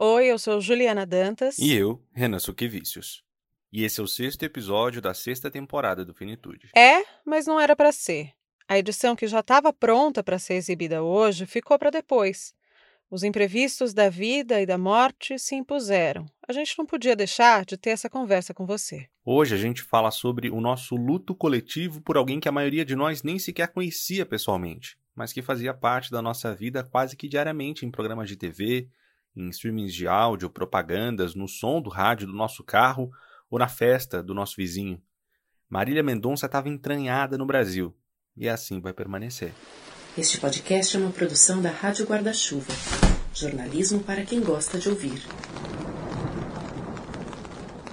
Oi, 0.00 0.26
eu 0.26 0.38
sou 0.38 0.60
Juliana 0.60 1.04
Dantas. 1.04 1.58
E 1.58 1.74
eu, 1.74 2.00
Renan 2.12 2.38
Suquevicius. 2.38 3.24
E 3.72 3.82
esse 3.82 3.98
é 3.98 4.02
o 4.04 4.06
sexto 4.06 4.44
episódio 4.44 5.02
da 5.02 5.12
sexta 5.12 5.50
temporada 5.50 6.04
do 6.04 6.14
Finitude. 6.14 6.70
É, 6.72 7.02
mas 7.26 7.48
não 7.48 7.58
era 7.58 7.74
para 7.74 7.90
ser. 7.90 8.30
A 8.68 8.78
edição 8.78 9.16
que 9.16 9.26
já 9.26 9.40
estava 9.40 9.72
pronta 9.72 10.22
para 10.22 10.38
ser 10.38 10.54
exibida 10.54 11.02
hoje 11.02 11.46
ficou 11.46 11.76
para 11.76 11.90
depois. 11.90 12.54
Os 13.10 13.24
imprevistos 13.24 13.92
da 13.92 14.08
vida 14.08 14.60
e 14.60 14.66
da 14.66 14.78
morte 14.78 15.36
se 15.36 15.56
impuseram. 15.56 16.26
A 16.48 16.52
gente 16.52 16.78
não 16.78 16.86
podia 16.86 17.16
deixar 17.16 17.64
de 17.64 17.76
ter 17.76 17.90
essa 17.90 18.08
conversa 18.08 18.54
com 18.54 18.64
você. 18.64 19.08
Hoje 19.24 19.56
a 19.56 19.58
gente 19.58 19.82
fala 19.82 20.12
sobre 20.12 20.48
o 20.48 20.60
nosso 20.60 20.94
luto 20.94 21.34
coletivo 21.34 22.00
por 22.02 22.16
alguém 22.16 22.38
que 22.38 22.48
a 22.48 22.52
maioria 22.52 22.84
de 22.84 22.94
nós 22.94 23.24
nem 23.24 23.36
sequer 23.36 23.66
conhecia 23.72 24.24
pessoalmente, 24.24 24.96
mas 25.12 25.32
que 25.32 25.42
fazia 25.42 25.74
parte 25.74 26.12
da 26.12 26.22
nossa 26.22 26.54
vida 26.54 26.84
quase 26.84 27.16
que 27.16 27.26
diariamente 27.26 27.84
em 27.84 27.90
programas 27.90 28.28
de 28.28 28.36
TV, 28.36 28.88
em 29.36 29.48
streamings 29.50 29.94
de 29.94 30.06
áudio, 30.06 30.50
propagandas, 30.50 31.34
no 31.34 31.48
som 31.48 31.80
do 31.80 31.90
rádio 31.90 32.26
do 32.26 32.32
nosso 32.32 32.64
carro 32.64 33.10
ou 33.50 33.58
na 33.58 33.68
festa 33.68 34.22
do 34.22 34.34
nosso 34.34 34.56
vizinho. 34.56 35.00
Marília 35.68 36.02
Mendonça 36.02 36.46
estava 36.46 36.68
entranhada 36.68 37.36
no 37.36 37.46
Brasil 37.46 37.94
e 38.36 38.48
assim 38.48 38.80
vai 38.80 38.92
permanecer. 38.92 39.52
Este 40.16 40.40
podcast 40.40 40.96
é 40.96 41.00
uma 41.00 41.12
produção 41.12 41.60
da 41.60 41.70
Rádio 41.70 42.06
Guarda-Chuva. 42.06 42.72
Jornalismo 43.34 44.02
para 44.02 44.24
quem 44.24 44.40
gosta 44.40 44.78
de 44.78 44.88
ouvir. 44.88 45.22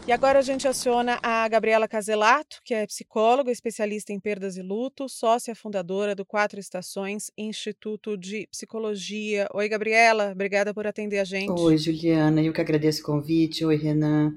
E 0.07 0.11
agora 0.11 0.37
a 0.37 0.41
gente 0.43 0.67
aciona 0.67 1.17
a 1.23 1.47
Gabriela 1.47 1.87
Caselato, 1.87 2.61
que 2.63 2.75
é 2.75 2.85
psicóloga, 2.85 3.51
especialista 3.51 4.13
em 4.13 4.19
perdas 4.19 4.55
e 4.55 4.61
luto, 4.61 5.09
sócia 5.09 5.55
fundadora 5.55 6.13
do 6.13 6.23
Quatro 6.23 6.59
Estações 6.59 7.31
Instituto 7.35 8.15
de 8.15 8.45
Psicologia. 8.51 9.47
Oi, 9.51 9.67
Gabriela, 9.67 10.31
obrigada 10.31 10.75
por 10.75 10.85
atender 10.85 11.17
a 11.17 11.23
gente. 11.23 11.59
Oi, 11.59 11.75
Juliana, 11.79 12.39
eu 12.39 12.53
que 12.53 12.61
agradeço 12.61 13.01
o 13.01 13.05
convite. 13.05 13.65
Oi, 13.65 13.75
Renan. 13.77 14.35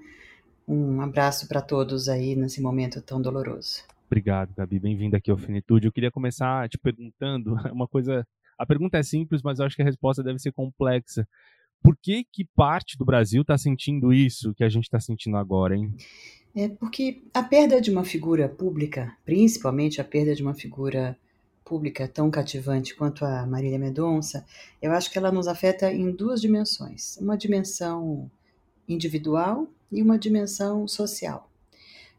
Um 0.67 1.03
abraço 1.03 1.47
para 1.47 1.61
todos 1.61 2.09
aí 2.09 2.35
nesse 2.35 2.63
momento 2.63 3.03
tão 3.03 3.21
doloroso. 3.21 3.83
Obrigado, 4.07 4.55
Gabi. 4.57 4.79
Bem-vinda 4.79 5.19
aqui 5.19 5.31
ao 5.31 5.37
Finitude. 5.37 5.87
Eu 5.87 5.93
queria 5.93 6.11
começar 6.11 6.67
te 6.71 6.79
perguntando 6.79 7.55
uma 7.71 7.87
coisa. 7.87 8.27
A 8.59 8.65
pergunta 8.65 8.97
é 8.97 9.03
simples, 9.03 9.43
mas 9.43 9.59
eu 9.59 9.67
acho 9.67 9.77
que 9.77 9.83
a 9.83 9.85
resposta 9.85 10.23
deve 10.23 10.39
ser 10.39 10.51
complexa. 10.51 11.29
Por 11.83 11.97
que 12.01 12.25
que 12.33 12.45
parte 12.57 12.97
do 12.99 13.05
Brasil 13.05 13.43
está 13.43 13.57
sentindo 13.57 14.13
isso 14.13 14.55
que 14.55 14.65
a 14.65 14.69
gente 14.69 14.85
está 14.85 15.01
sentindo 15.01 15.37
agora, 15.37 15.77
hein? 15.77 15.93
É 16.55 16.69
porque 16.69 17.23
a 17.33 17.43
perda 17.43 17.81
de 17.81 17.91
uma 17.91 18.05
figura 18.05 18.49
pública, 18.49 19.17
principalmente 19.25 20.01
a 20.01 20.05
perda 20.05 20.35
de 20.35 20.43
uma 20.43 20.55
figura 20.55 21.17
pública 21.65 22.09
tão 22.09 22.31
cativante 22.31 22.95
quanto 22.95 23.25
a 23.25 23.47
Marília 23.47 23.79
Mendonça, 23.79 24.45
eu 24.81 24.91
acho 24.93 25.11
que 25.11 25.19
ela 25.19 25.31
nos 25.31 25.47
afeta 25.47 25.93
em 25.93 26.11
duas 26.11 26.41
dimensões. 26.41 27.17
Uma 27.19 27.37
dimensão 27.37 28.31
individual 28.89 29.69
e 29.93 30.03
uma 30.03 30.19
dimensão 30.19 30.89
social. 30.89 31.49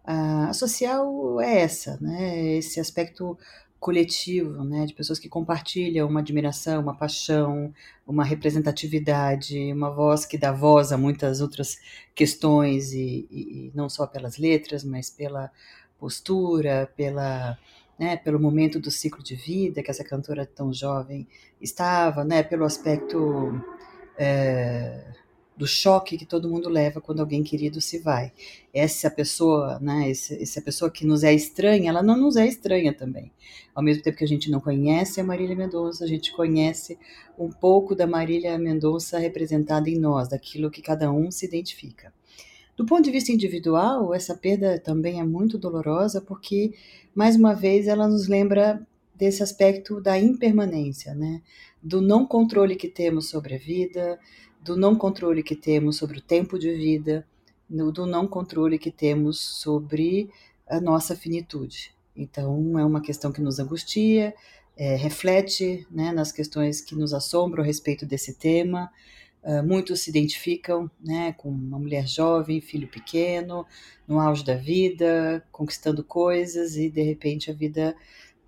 A 0.04 0.54
social 0.54 1.42
é 1.42 1.62
essa, 1.62 1.98
né? 2.00 2.56
Esse 2.58 2.80
aspecto 2.80 3.38
coletivo, 3.80 4.64
né, 4.64 4.86
de 4.86 4.94
pessoas 4.94 5.20
que 5.20 5.30
compartilham 5.30 6.08
uma 6.08 6.20
admiração, 6.20 6.82
uma 6.82 6.96
paixão, 6.96 7.74
uma 8.06 8.24
representatividade, 8.26 9.72
uma 9.72 9.90
voz 9.90 10.26
que 10.26 10.38
dá 10.38 10.52
voz 10.52 10.92
a 10.92 10.98
muitas 10.98 11.40
outras 11.40 11.78
questões 12.14 12.92
e, 12.92 13.28
e 13.32 13.72
não 13.74 13.88
só 13.88 14.06
pelas 14.06 14.38
letras, 14.38 14.84
mas 14.84 15.10
pela 15.10 15.50
postura, 15.98 16.92
pela 16.96 17.58
né, 17.98 18.16
pelo 18.16 18.40
momento 18.40 18.80
do 18.80 18.90
ciclo 18.90 19.22
de 19.22 19.36
vida 19.36 19.84
que 19.84 19.92
essa 19.92 20.06
cantora 20.06 20.46
tão 20.46 20.74
jovem 20.74 21.28
estava, 21.60 22.24
né, 22.24 22.42
pelo 22.42 22.64
aspecto 22.64 23.62
é, 24.18 25.06
do 25.60 25.68
choque 25.68 26.18
que 26.18 26.26
todo 26.26 26.48
mundo 26.48 26.70
leva 26.70 27.02
quando 27.02 27.20
alguém 27.20 27.44
querido 27.44 27.82
se 27.82 28.00
vai. 28.00 28.32
Essa 28.74 29.12
pessoa, 29.12 29.78
né, 29.82 30.10
essa 30.10 30.62
pessoa 30.62 30.90
que 30.90 31.06
nos 31.06 31.22
é 31.22 31.34
estranha, 31.34 31.90
ela 31.90 32.02
não 32.02 32.16
nos 32.16 32.38
é 32.38 32.48
estranha 32.48 32.94
também. 32.94 33.30
Ao 33.76 33.84
mesmo 33.84 34.02
tempo 34.02 34.18
que 34.18 34.24
a 34.24 34.28
gente 34.28 34.50
não 34.50 34.62
conhece 34.62 35.20
a 35.20 35.24
Marília 35.24 35.58
Mendonça, 35.58 36.06
a 36.06 36.08
gente 36.08 36.32
conhece 36.32 36.98
um 37.38 37.50
pouco 37.50 37.94
da 37.94 38.08
Marília 38.08 38.58
Mendonça 38.58 39.20
representada 39.20 39.90
em 39.90 40.00
nós, 40.00 40.30
daquilo 40.30 40.72
que 40.72 40.82
cada 40.82 41.12
um 41.12 41.30
se 41.30 41.46
identifica. 41.46 42.14
Do 42.78 42.86
ponto 42.86 43.04
de 43.04 43.12
vista 43.12 43.34
individual, 43.34 44.14
essa 44.14 44.34
perda 44.34 44.80
também 44.80 45.20
é 45.20 45.26
muito 45.26 45.58
dolorosa 45.58 46.22
porque, 46.22 46.74
mais 47.14 47.36
uma 47.36 47.54
vez, 47.54 47.86
ela 47.86 48.08
nos 48.08 48.30
lembra 48.30 48.82
desse 49.14 49.44
aspecto 49.44 50.00
da 50.00 50.18
impermanência, 50.18 51.14
né? 51.14 51.42
do 51.82 52.02
não 52.02 52.26
controle 52.26 52.76
que 52.76 52.88
temos 52.88 53.30
sobre 53.30 53.56
a 53.56 53.58
vida, 53.58 54.20
do 54.70 54.78
não 54.78 54.96
controle 54.96 55.42
que 55.42 55.56
temos 55.56 55.98
sobre 55.98 56.20
o 56.20 56.22
tempo 56.22 56.60
de 56.60 56.72
vida, 56.72 57.26
do 57.68 58.06
não 58.06 58.28
controle 58.28 58.78
que 58.78 58.92
temos 58.92 59.40
sobre 59.40 60.30
a 60.68 60.80
nossa 60.80 61.16
finitude. 61.16 61.92
Então, 62.16 62.78
é 62.78 62.86
uma 62.86 63.02
questão 63.02 63.32
que 63.32 63.42
nos 63.42 63.58
angustia, 63.58 64.32
é, 64.78 64.96
reflete 64.96 65.88
né, 65.90 66.12
nas 66.12 66.32
questões 66.32 66.82
que 66.82 66.94
nos 66.94 67.16
assombram 67.16 67.64
a 67.64 67.66
respeito 67.66 68.06
desse 68.06 68.36
tema. 68.36 68.92
Uh, 69.42 69.64
muitos 69.66 70.02
se 70.02 70.12
identificam 70.12 70.92
né, 71.04 71.34
com 71.34 71.50
uma 71.50 71.80
mulher 71.80 72.06
jovem, 72.06 72.62
filho 72.62 72.90
pequeno, 72.90 73.66
no 74.08 74.20
auge 74.20 74.44
da 74.44 74.56
vida, 74.56 75.44
conquistando 75.52 76.04
coisas 76.04 76.76
e 76.76 76.92
de 76.92 77.02
repente 77.02 77.50
a 77.50 77.54
vida 77.54 77.96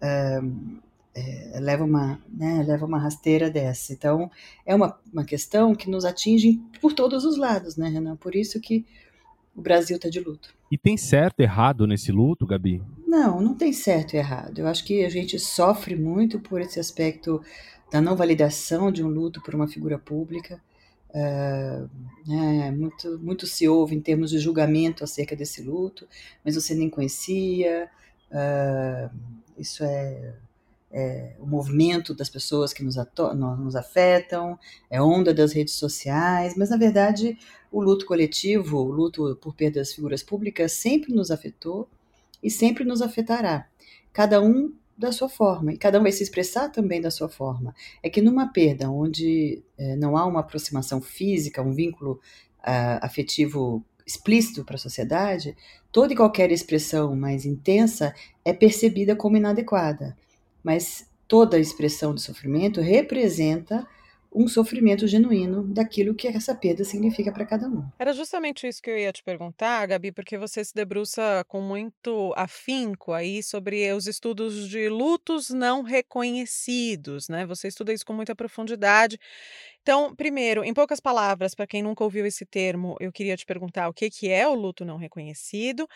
uh, 0.03 0.81
é, 1.13 1.59
leva, 1.59 1.83
uma, 1.83 2.19
né, 2.29 2.63
leva 2.65 2.85
uma 2.85 2.99
rasteira 2.99 3.49
dessa. 3.49 3.93
Então, 3.93 4.31
é 4.65 4.73
uma, 4.73 4.97
uma 5.11 5.25
questão 5.25 5.75
que 5.75 5.89
nos 5.89 6.05
atinge 6.05 6.59
por 6.79 6.93
todos 6.93 7.25
os 7.25 7.37
lados, 7.37 7.75
né, 7.75 7.89
Renan? 7.89 8.15
Por 8.15 8.35
isso 8.35 8.59
que 8.59 8.85
o 9.55 9.61
Brasil 9.61 9.97
está 9.97 10.09
de 10.09 10.19
luto. 10.19 10.53
E 10.71 10.77
tem 10.77 10.95
certo 10.95 11.41
e 11.41 11.43
errado 11.43 11.85
nesse 11.85 12.11
luto, 12.11 12.45
Gabi? 12.45 12.81
Não, 13.05 13.41
não 13.41 13.53
tem 13.53 13.73
certo 13.73 14.13
e 14.13 14.17
errado. 14.17 14.59
Eu 14.59 14.67
acho 14.67 14.85
que 14.85 15.03
a 15.03 15.09
gente 15.09 15.37
sofre 15.37 15.95
muito 15.95 16.39
por 16.39 16.61
esse 16.61 16.79
aspecto 16.79 17.41
da 17.91 17.99
não 17.99 18.15
validação 18.15 18.89
de 18.89 19.03
um 19.03 19.09
luto 19.09 19.41
por 19.41 19.53
uma 19.53 19.67
figura 19.67 19.99
pública. 19.99 20.61
Uh, 21.09 21.89
muito, 22.71 23.19
muito 23.19 23.45
se 23.45 23.67
ouve 23.67 23.93
em 23.93 23.99
termos 23.99 24.29
de 24.29 24.39
julgamento 24.39 25.03
acerca 25.03 25.35
desse 25.35 25.61
luto, 25.61 26.07
mas 26.45 26.55
você 26.55 26.73
nem 26.73 26.89
conhecia. 26.89 27.89
Uh, 28.31 29.13
isso 29.57 29.83
é 29.83 30.35
é, 30.91 31.35
o 31.39 31.45
movimento 31.45 32.13
das 32.13 32.29
pessoas 32.29 32.73
que 32.73 32.83
nos, 32.83 32.95
nos 33.57 33.75
afetam, 33.75 34.59
é 34.89 35.01
onda 35.01 35.33
das 35.33 35.53
redes 35.53 35.75
sociais, 35.75 36.55
mas 36.57 36.69
na 36.69 36.77
verdade 36.77 37.37
o 37.71 37.81
luto 37.81 38.05
coletivo, 38.05 38.77
o 38.77 38.91
luto 38.91 39.37
por 39.41 39.55
perda 39.55 39.79
das 39.79 39.93
figuras 39.93 40.21
públicas 40.21 40.73
sempre 40.73 41.13
nos 41.13 41.31
afetou 41.31 41.87
e 42.43 42.49
sempre 42.49 42.83
nos 42.83 43.01
afetará. 43.01 43.67
Cada 44.11 44.41
um 44.41 44.73
da 44.97 45.11
sua 45.11 45.29
forma, 45.29 45.73
e 45.73 45.77
cada 45.77 45.99
um 45.99 46.03
vai 46.03 46.11
se 46.11 46.21
expressar 46.21 46.69
também 46.69 47.01
da 47.01 47.09
sua 47.09 47.29
forma. 47.29 47.73
É 48.03 48.09
que 48.09 48.21
numa 48.21 48.51
perda 48.51 48.89
onde 48.89 49.63
é, 49.77 49.95
não 49.95 50.17
há 50.17 50.25
uma 50.25 50.41
aproximação 50.41 51.01
física, 51.01 51.61
um 51.61 51.71
vínculo 51.71 52.19
uh, 52.59 52.99
afetivo 53.01 53.83
explícito 54.05 54.65
para 54.65 54.75
a 54.75 54.79
sociedade, 54.79 55.55
toda 55.91 56.13
e 56.13 56.15
qualquer 56.15 56.51
expressão 56.51 57.15
mais 57.15 57.45
intensa 57.45 58.13
é 58.43 58.51
percebida 58.51 59.15
como 59.15 59.37
inadequada 59.37 60.15
mas 60.63 61.09
toda 61.27 61.59
expressão 61.59 62.13
de 62.13 62.21
sofrimento 62.21 62.81
representa 62.81 63.87
um 64.33 64.47
sofrimento 64.47 65.05
genuíno 65.07 65.63
daquilo 65.63 66.15
que 66.15 66.27
essa 66.27 66.55
perda 66.55 66.85
significa 66.85 67.31
para 67.33 67.45
cada 67.45 67.67
um. 67.67 67.85
Era 67.99 68.13
justamente 68.13 68.65
isso 68.65 68.81
que 68.81 68.89
eu 68.89 68.97
ia 68.97 69.11
te 69.11 69.21
perguntar, 69.21 69.85
Gabi, 69.85 70.11
porque 70.11 70.37
você 70.37 70.63
se 70.63 70.73
debruça 70.73 71.43
com 71.49 71.59
muito 71.59 72.33
afinco 72.37 73.11
aí 73.11 73.43
sobre 73.43 73.91
os 73.91 74.07
estudos 74.07 74.69
de 74.69 74.87
lutos 74.87 75.49
não 75.49 75.81
reconhecidos, 75.81 77.27
né? 77.27 77.45
Você 77.45 77.67
estuda 77.67 77.91
isso 77.91 78.05
com 78.05 78.13
muita 78.13 78.33
profundidade. 78.33 79.19
Então, 79.81 80.15
primeiro, 80.15 80.63
em 80.63 80.73
poucas 80.73 81.01
palavras, 81.01 81.53
para 81.53 81.67
quem 81.67 81.83
nunca 81.83 82.03
ouviu 82.03 82.25
esse 82.25 82.45
termo, 82.45 82.95
eu 83.01 83.11
queria 83.11 83.35
te 83.35 83.45
perguntar 83.45 83.89
o 83.89 83.93
que, 83.93 84.09
que 84.09 84.29
é 84.29 84.47
o 84.47 84.53
luto 84.53 84.85
não 84.85 84.95
reconhecido 84.95 85.87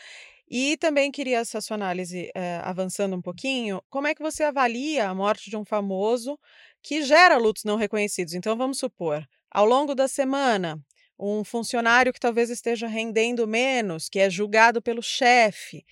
e 0.49 0.77
também 0.77 1.11
queria 1.11 1.39
essa 1.39 1.59
sua 1.61 1.75
análise, 1.75 2.29
eh, 2.35 2.59
avançando 2.63 3.15
um 3.15 3.21
pouquinho, 3.21 3.81
como 3.89 4.07
é 4.07 4.15
que 4.15 4.21
você 4.21 4.43
avalia 4.43 5.09
a 5.09 5.15
morte 5.15 5.49
de 5.49 5.57
um 5.57 5.65
famoso 5.65 6.39
que 6.83 7.01
gera 7.03 7.37
lutos 7.37 7.63
não 7.63 7.75
reconhecidos? 7.77 8.33
Então, 8.33 8.55
vamos 8.57 8.77
supor, 8.79 9.25
ao 9.51 9.65
longo 9.65 9.95
da 9.95 10.07
semana, 10.07 10.79
um 11.19 11.43
funcionário 11.43 12.13
que 12.13 12.19
talvez 12.19 12.49
esteja 12.49 12.87
rendendo 12.87 13.47
menos, 13.47 14.09
que 14.09 14.19
é 14.19 14.29
julgado 14.29 14.81
pelo 14.81 15.01
chefe, 15.01 15.83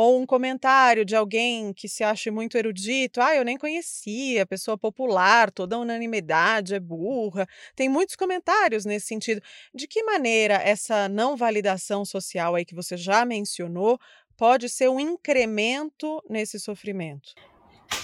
ou 0.00 0.20
um 0.20 0.24
comentário 0.24 1.04
de 1.04 1.16
alguém 1.16 1.72
que 1.72 1.88
se 1.88 2.04
acha 2.04 2.30
muito 2.30 2.56
erudito, 2.56 3.20
ah, 3.20 3.34
eu 3.34 3.44
nem 3.44 3.58
conhecia, 3.58 4.46
pessoa 4.46 4.78
popular, 4.78 5.50
toda 5.50 5.76
unanimidade 5.76 6.72
é 6.72 6.78
burra. 6.78 7.48
Tem 7.74 7.88
muitos 7.88 8.14
comentários 8.14 8.84
nesse 8.84 9.08
sentido. 9.08 9.42
De 9.74 9.88
que 9.88 10.04
maneira 10.04 10.54
essa 10.54 11.08
não 11.08 11.36
validação 11.36 12.04
social 12.04 12.54
aí 12.54 12.64
que 12.64 12.76
você 12.76 12.96
já 12.96 13.24
mencionou 13.24 13.98
pode 14.36 14.68
ser 14.68 14.88
um 14.88 15.00
incremento 15.00 16.22
nesse 16.30 16.60
sofrimento? 16.60 17.34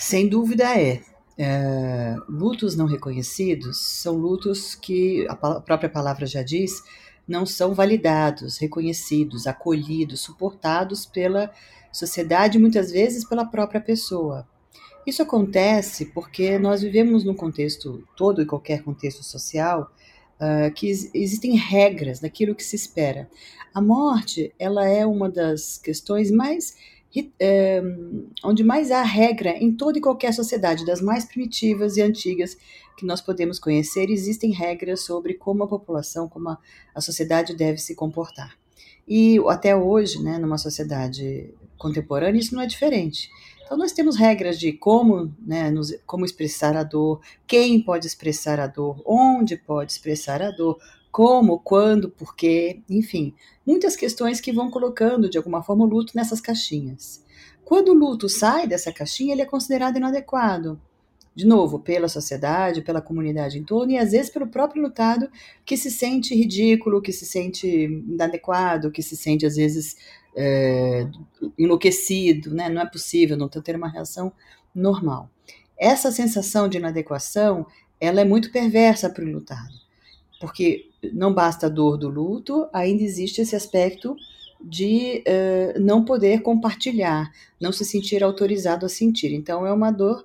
Sem 0.01 0.29
dúvida 0.29 0.77
é. 0.77 1.01
é, 1.39 2.17
lutos 2.29 2.75
não 2.75 2.87
reconhecidos 2.87 3.81
são 3.81 4.17
lutos 4.17 4.75
que 4.75 5.25
a 5.29 5.37
própria 5.37 5.89
palavra 5.89 6.27
já 6.27 6.43
diz 6.43 6.83
não 7.27 7.47
são 7.47 7.73
validados, 7.73 8.59
reconhecidos, 8.59 9.47
acolhidos, 9.47 10.21
suportados 10.21 11.07
pela 11.07 11.51
sociedade, 11.95 12.59
muitas 12.59 12.91
vezes 12.91 13.27
pela 13.27 13.45
própria 13.45 13.81
pessoa. 13.81 14.47
Isso 15.07 15.23
acontece 15.23 16.07
porque 16.07 16.59
nós 16.59 16.83
vivemos 16.83 17.25
num 17.25 17.35
contexto, 17.35 18.03
todo 18.17 18.43
e 18.43 18.47
qualquer 18.47 18.83
contexto 18.83 19.23
social, 19.23 19.91
uh, 20.41 20.73
que 20.73 20.89
existem 20.89 21.57
regras 21.57 22.21
daquilo 22.21 22.55
que 22.55 22.65
se 22.65 22.77
espera. 22.77 23.29
A 23.73 23.81
morte, 23.81 24.53
ela 24.59 24.89
é 24.89 25.05
uma 25.05 25.29
das 25.29 25.79
questões 25.79 26.31
mais 26.31 26.75
é, 27.39 27.81
onde 28.45 28.65
mais 28.65 28.91
há 28.91 29.03
regra 29.03 29.51
em 29.51 29.71
toda 29.73 29.99
e 29.99 30.01
qualquer 30.01 30.35
sociedade, 30.35 30.85
das 30.85 31.01
mais 31.01 31.25
primitivas 31.25 31.97
e 31.97 32.03
antigas 32.03 32.57
que 32.97 33.07
nós 33.07 33.21
podemos 33.21 33.59
conhecer, 33.59 34.11
existem 34.11 34.51
regras 34.51 35.03
sobre 35.03 35.35
como 35.35 35.63
a 35.63 35.69
população, 35.69 36.29
como 36.29 36.49
a, 36.49 36.59
a 36.95 37.01
sociedade 37.01 37.55
deve 37.55 37.79
se 37.79 37.95
comportar. 37.95 38.57
E 39.07 39.39
até 39.49 39.77
hoje, 39.77 40.23
né, 40.23 40.39
numa 40.39 40.59
sociedade 40.59 41.55
contemporânea, 41.79 42.41
isso 42.41 42.55
não 42.55 42.63
é 42.63 42.67
diferente. 42.67 43.31
Então, 43.65 43.79
nós 43.79 43.93
temos 43.93 44.17
regras 44.17 44.59
de 44.59 44.73
como, 44.73 45.35
né, 45.41 45.71
nos, 45.71 45.95
como 46.07 46.25
expressar 46.25 46.77
a 46.77 46.83
dor, 46.83 47.21
quem 47.47 47.81
pode 47.83 48.07
expressar 48.07 48.61
a 48.61 48.67
dor, 48.67 49.01
onde 49.07 49.57
pode 49.57 49.93
expressar 49.93 50.43
a 50.43 50.51
dor, 50.51 50.79
como, 51.11 51.61
quando, 51.61 52.11
porquê, 52.11 52.83
enfim, 52.91 53.35
muitas 53.65 53.97
questões 53.97 54.41
que 54.41 54.53
vão 54.53 54.71
colocando 54.71 55.31
de 55.31 55.39
alguma 55.39 55.63
forma 55.63 55.85
o 55.85 55.89
luto 55.89 56.13
nessas 56.15 56.41
caixinhas. 56.41 57.25
Quando 57.65 57.91
o 57.91 57.95
luto 57.95 58.29
sai 58.29 58.67
dessa 58.67 58.93
caixinha, 58.93 59.33
ele 59.33 59.43
é 59.43 59.47
considerado 59.47 59.97
inadequado. 59.97 60.81
De 61.35 61.47
novo, 61.47 61.81
pela 61.81 62.09
sociedade, 62.09 62.83
pela 62.83 63.01
comunidade 63.01 63.59
em 63.59 63.65
torno 63.65 63.93
e 63.93 63.99
às 63.99 64.13
vezes 64.13 64.31
pelo 64.31 64.47
próprio 64.47 64.83
lutado 64.83 65.29
que 65.65 65.77
se 65.77 65.91
sente 65.91 66.35
ridículo, 66.35 67.03
que 67.03 67.13
se 67.13 67.27
sente 67.27 67.67
inadequado, 67.67 68.91
que 68.91 69.03
se 69.03 69.17
sente 69.17 69.45
às 69.45 69.57
vezes 69.57 69.97
é, 70.37 71.07
enlouquecido, 71.59 72.55
né? 72.55 72.69
não 72.69 72.83
é 72.83 72.87
possível, 72.87 73.37
não 73.37 73.49
ter 73.49 73.75
uma 73.75 73.89
reação 73.89 74.33
normal. 74.75 75.29
Essa 75.77 76.13
sensação 76.13 76.69
de 76.69 76.79
inadequação, 76.79 77.67
ela 78.01 78.21
é 78.21 78.25
muito 78.25 78.53
perversa 78.53 79.11
para 79.11 79.25
o 79.25 79.29
lutado 79.29 79.85
porque 80.45 80.91
não 81.15 81.33
basta 81.33 81.67
a 81.67 81.71
dor 81.71 81.97
do 81.97 82.09
luto, 82.09 82.69
ainda 82.71 83.03
existe 83.03 83.41
esse 83.41 83.57
aspecto 83.57 84.15
de 84.61 85.25
uh, 85.27 85.81
não 85.81 86.05
poder 86.05 86.43
compartilhar, 86.43 87.33
não 87.59 87.73
se 87.73 87.83
sentir 87.83 88.23
autorizado 88.23 88.85
a 88.85 88.89
sentir. 88.89 89.33
Então 89.33 89.67
é 89.67 89.73
uma 89.73 89.91
dor 89.91 90.25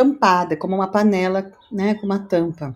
tampada, 0.00 0.56
como 0.56 0.74
uma 0.74 0.88
panela, 0.88 1.52
né, 1.70 1.94
com 1.94 2.06
uma 2.06 2.18
tampa. 2.18 2.74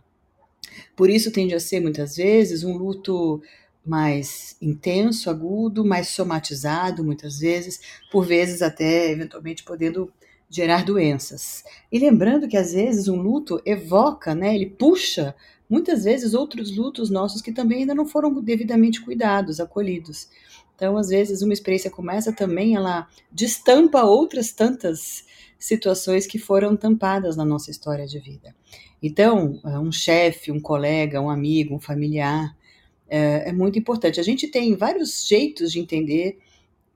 Por 0.95 1.09
isso 1.09 1.33
tende 1.33 1.55
a 1.55 1.61
ser 1.61 1.81
muitas 1.81 2.17
vezes 2.17 2.65
um 2.65 2.77
luto 2.77 3.41
mais 3.85 4.57
intenso, 4.61 5.31
agudo, 5.31 5.85
mais 5.85 6.09
somatizado, 6.09 7.03
muitas 7.03 7.39
vezes, 7.39 7.81
por 8.13 8.27
vezes 8.27 8.61
até 8.61 9.11
eventualmente 9.11 9.65
podendo 9.65 10.13
gerar 10.51 10.85
doenças. 10.85 11.65
E 11.91 11.99
lembrando 11.99 12.47
que 12.47 12.59
às 12.59 12.75
vezes 12.75 13.09
um 13.09 13.21
luto 13.21 13.59
evoca, 13.65 14.35
né, 14.35 14.55
ele 14.55 14.67
puxa 14.67 15.35
muitas 15.69 16.05
vezes 16.05 16.35
outros 16.35 16.77
lutos 16.77 17.09
nossos 17.09 17.41
que 17.41 17.53
também 17.53 17.81
ainda 17.81 17.95
não 17.95 18.05
foram 18.05 18.35
devidamente 18.43 19.01
cuidados, 19.01 19.61
acolhidos. 19.61 20.29
Então, 20.77 20.97
às 20.99 21.09
vezes, 21.09 21.41
uma 21.41 21.53
experiência 21.53 21.91
como 21.91 22.11
essa 22.11 22.33
também 22.33 22.75
ela 22.75 23.09
destampa 23.31 24.03
outras 24.03 24.51
tantas 24.53 25.25
situações 25.65 26.27
que 26.27 26.39
foram 26.39 26.77
tampadas 26.77 27.37
na 27.37 27.45
nossa 27.45 27.71
história 27.71 28.07
de 28.07 28.19
vida. 28.19 28.55
Então, 29.03 29.59
é, 29.65 29.79
um 29.79 29.91
chefe, 29.91 30.53
um 30.53 30.61
colega, 30.61 31.21
um 31.21 31.31
amigo, 31.31 31.75
um 31.75 31.81
familiar 31.81 32.55
é, 33.09 33.49
é 33.49 33.53
muito 33.53 33.79
importante. 33.79 34.21
A 34.21 34.23
gente 34.23 34.47
tem 34.47 34.77
vários 34.77 35.27
jeitos 35.27 35.73
de 35.73 35.81
entender 35.81 36.39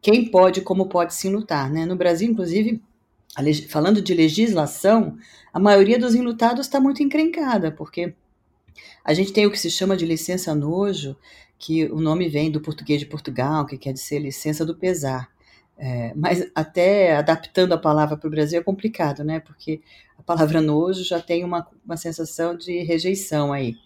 quem 0.02 0.30
pode, 0.30 0.60
como 0.60 0.86
pode 0.86 1.14
se 1.14 1.30
lutar. 1.30 1.70
Né? 1.70 1.86
No 1.86 1.96
Brasil, 1.96 2.30
inclusive, 2.30 2.82
falando 3.70 4.02
de 4.02 4.12
legislação, 4.12 5.16
a 5.50 5.58
maioria 5.58 5.98
dos 5.98 6.14
enlutados 6.14 6.66
está 6.66 6.78
muito 6.78 7.02
encrencada, 7.02 7.72
porque 7.72 8.12
a 9.02 9.14
gente 9.14 9.32
tem 9.32 9.46
o 9.46 9.50
que 9.50 9.58
se 9.58 9.70
chama 9.70 9.96
de 9.96 10.04
licença 10.04 10.54
nojo, 10.54 11.16
que 11.58 11.86
o 11.86 12.00
nome 12.00 12.28
vem 12.28 12.50
do 12.50 12.60
português 12.60 13.00
de 13.00 13.06
Portugal, 13.06 13.64
que 13.64 13.78
quer 13.78 13.94
dizer 13.94 14.18
licença 14.18 14.64
do 14.64 14.76
pesar. 14.76 15.30
É, 15.80 16.12
mas 16.16 16.44
até 16.56 17.14
adaptando 17.14 17.72
a 17.72 17.78
palavra 17.78 18.16
para 18.16 18.26
o 18.26 18.30
Brasil 18.30 18.58
é 18.58 18.62
complicado, 18.62 19.22
né? 19.22 19.38
Porque 19.38 19.80
a 20.18 20.22
palavra 20.22 20.60
nojo 20.60 21.04
já 21.04 21.20
tem 21.20 21.44
uma, 21.44 21.68
uma 21.84 21.96
sensação 21.96 22.56
de 22.56 22.82
rejeição 22.82 23.52
aí. 23.52 23.76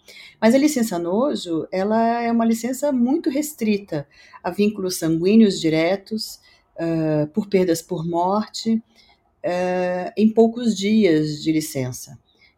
Mas 0.41 0.55
a 0.55 0.57
licença 0.57 0.97
nojo, 0.97 1.67
ela 1.71 2.21
é 2.21 2.31
uma 2.31 2.45
licença 2.45 2.91
muito 2.91 3.29
restrita 3.29 4.07
a 4.43 4.49
vínculos 4.49 4.97
sanguíneos 4.97 5.61
diretos, 5.61 6.39
uh, 6.75 7.27
por 7.27 7.47
perdas 7.47 7.83
por 7.83 8.03
morte, 8.03 8.73
uh, 8.73 10.11
em 10.17 10.33
poucos 10.33 10.75
dias 10.75 11.43
de 11.43 11.51
licença. 11.51 12.17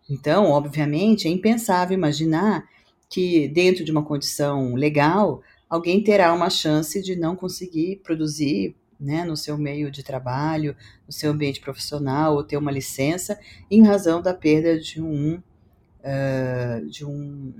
Então, 0.09 0.45
obviamente, 0.51 1.27
é 1.27 1.31
impensável 1.31 1.97
imaginar 1.97 2.63
que, 3.09 3.49
dentro 3.49 3.83
de 3.83 3.91
uma 3.91 4.05
condição 4.05 4.75
legal, 4.75 5.41
alguém 5.69 6.01
terá 6.01 6.33
uma 6.33 6.49
chance 6.49 7.01
de 7.01 7.17
não 7.17 7.35
conseguir 7.35 7.97
produzir 7.97 8.75
né, 8.99 9.23
no 9.25 9.35
seu 9.35 9.57
meio 9.57 9.91
de 9.91 10.03
trabalho, 10.03 10.75
no 11.05 11.13
seu 11.13 11.31
ambiente 11.31 11.59
profissional, 11.59 12.35
ou 12.35 12.43
ter 12.43 12.57
uma 12.57 12.71
licença 12.71 13.39
em 13.69 13.83
razão 13.83 14.21
da 14.21 14.33
perda 14.33 14.79
de 14.79 15.01
um, 15.01 15.35
uh, 15.35 16.85
de 16.87 17.05
um 17.05 17.53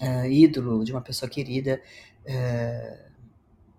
uh, 0.00 0.26
ídolo, 0.26 0.84
de 0.84 0.92
uma 0.92 1.02
pessoa 1.02 1.28
querida 1.28 1.80
uh, 2.24 3.10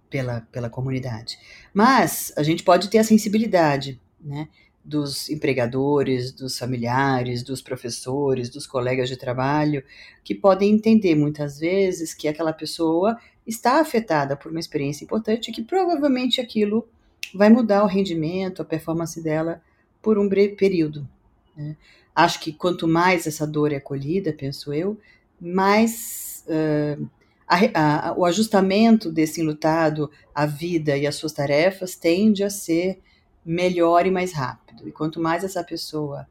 pela, 0.09 0.41
pela 0.51 0.69
comunidade. 0.69 1.39
Mas 1.73 2.33
a 2.37 2.43
gente 2.43 2.63
pode 2.63 2.89
ter 2.89 2.99
a 2.99 3.03
sensibilidade 3.03 3.99
né, 4.19 4.47
dos 4.83 5.29
empregadores, 5.29 6.31
dos 6.31 6.57
familiares, 6.57 7.43
dos 7.43 7.61
professores, 7.61 8.49
dos 8.49 8.67
colegas 8.67 9.09
de 9.09 9.15
trabalho, 9.15 9.83
que 10.23 10.35
podem 10.35 10.73
entender 10.73 11.15
muitas 11.15 11.59
vezes 11.59 12.13
que 12.13 12.27
aquela 12.27 12.53
pessoa 12.53 13.17
está 13.51 13.79
afetada 13.79 14.35
por 14.35 14.51
uma 14.51 14.59
experiência 14.59 15.03
importante 15.03 15.51
que 15.51 15.61
provavelmente 15.61 16.41
aquilo 16.41 16.87
vai 17.33 17.49
mudar 17.49 17.83
o 17.83 17.87
rendimento, 17.87 18.61
a 18.61 18.65
performance 18.65 19.21
dela 19.21 19.61
por 20.01 20.17
um 20.17 20.27
breve 20.27 20.55
período. 20.55 21.07
Né? 21.55 21.75
Acho 22.15 22.39
que 22.39 22.51
quanto 22.51 22.87
mais 22.87 23.27
essa 23.27 23.47
dor 23.47 23.71
é 23.71 23.77
acolhida, 23.77 24.33
penso 24.33 24.73
eu, 24.73 24.97
mais 25.39 26.43
uh, 26.47 27.07
a, 27.47 28.09
a, 28.09 28.13
o 28.13 28.25
ajustamento 28.25 29.11
desse 29.11 29.41
enlutado 29.41 30.09
à 30.33 30.45
vida 30.45 30.97
e 30.97 31.05
às 31.05 31.15
suas 31.15 31.33
tarefas 31.33 31.95
tende 31.95 32.43
a 32.43 32.49
ser 32.49 32.99
melhor 33.45 34.05
e 34.05 34.11
mais 34.11 34.33
rápido. 34.33 34.87
E 34.87 34.91
quanto 34.91 35.19
mais 35.19 35.43
essa 35.43 35.63
pessoa 35.63 36.27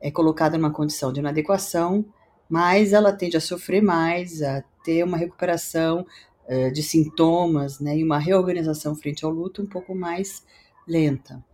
é 0.00 0.10
colocada 0.10 0.56
numa 0.56 0.72
condição 0.72 1.12
de 1.12 1.20
inadequação, 1.20 2.04
mais 2.48 2.92
ela 2.92 3.12
tende 3.12 3.36
a 3.36 3.40
sofrer 3.40 3.82
mais, 3.82 4.42
a 4.42 4.62
ter 4.82 5.04
uma 5.04 5.18
recuperação 5.18 6.06
uh, 6.48 6.72
de 6.72 6.82
sintomas, 6.82 7.78
né, 7.78 7.98
e 7.98 8.04
uma 8.04 8.18
reorganização 8.18 8.94
frente 8.94 9.24
ao 9.24 9.30
luto 9.30 9.62
um 9.62 9.66
pouco 9.66 9.94
mais 9.94 10.44
lenta. 10.86 11.44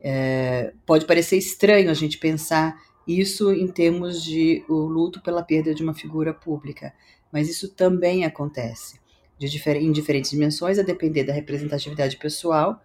É, 0.00 0.72
pode 0.84 1.06
parecer 1.06 1.36
estranho 1.36 1.88
a 1.88 1.94
gente 1.94 2.18
pensar 2.18 2.76
isso 3.06 3.52
em 3.52 3.68
termos 3.68 4.22
de 4.22 4.64
o 4.68 4.74
luto 4.74 5.20
pela 5.22 5.42
perda 5.42 5.74
de 5.74 5.82
uma 5.82 5.94
figura 5.94 6.34
pública, 6.34 6.92
mas 7.32 7.48
isso 7.48 7.68
também 7.68 8.24
acontece 8.24 9.00
de 9.38 9.48
difer 9.48 9.76
em 9.76 9.90
diferentes 9.90 10.30
dimensões, 10.30 10.78
a 10.78 10.82
depender 10.82 11.24
da 11.24 11.32
representatividade 11.32 12.16
pessoal 12.16 12.80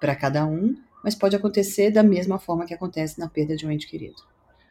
para 0.00 0.16
cada 0.16 0.46
um, 0.46 0.74
mas 1.04 1.14
pode 1.14 1.36
acontecer 1.36 1.90
da 1.90 2.02
mesma 2.02 2.38
forma 2.38 2.64
que 2.64 2.72
acontece 2.72 3.18
na 3.18 3.28
perda 3.28 3.54
de 3.54 3.66
um 3.66 3.70
ente 3.70 3.86
querido. 3.86 4.22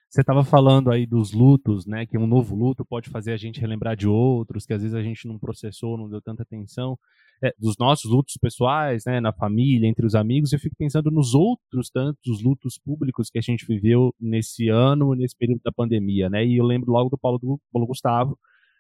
Você 0.09 0.21
estava 0.21 0.43
falando 0.43 0.89
aí 0.89 1.05
dos 1.05 1.31
lutos, 1.33 1.85
né? 1.85 2.03
Que 2.03 2.17
um 2.17 2.25
novo 2.25 2.55
luto 2.55 2.83
pode 2.83 3.11
fazer 3.11 3.31
a 3.31 3.37
gente 3.37 3.61
relembrar 3.61 3.95
de 3.95 4.07
outros, 4.07 4.65
que 4.65 4.73
às 4.73 4.81
vezes 4.81 4.95
a 4.95 5.03
gente 5.03 5.27
não 5.27 5.37
processou, 5.37 5.97
não 5.99 6.09
deu 6.09 6.19
tanta 6.19 6.41
atenção. 6.41 6.97
É, 7.43 7.53
dos 7.59 7.77
nossos 7.77 8.09
lutos 8.09 8.35
pessoais, 8.41 9.03
né? 9.05 9.21
Na 9.21 9.31
família, 9.31 9.87
entre 9.87 10.03
os 10.07 10.15
amigos. 10.15 10.51
Eu 10.51 10.57
fico 10.59 10.75
pensando 10.75 11.11
nos 11.11 11.35
outros 11.35 11.91
tantos 11.91 12.41
lutos 12.41 12.79
públicos 12.79 13.29
que 13.29 13.37
a 13.37 13.41
gente 13.41 13.67
viveu 13.67 14.11
nesse 14.19 14.67
ano, 14.67 15.13
nesse 15.13 15.37
período 15.37 15.61
da 15.63 15.71
pandemia, 15.71 16.27
né? 16.27 16.43
E 16.43 16.57
eu 16.57 16.65
lembro 16.65 16.91
logo 16.91 17.11
do 17.11 17.17
Paulo, 17.17 17.37
do 17.37 17.61
Paulo 17.71 17.87
Gustavo, 17.87 18.35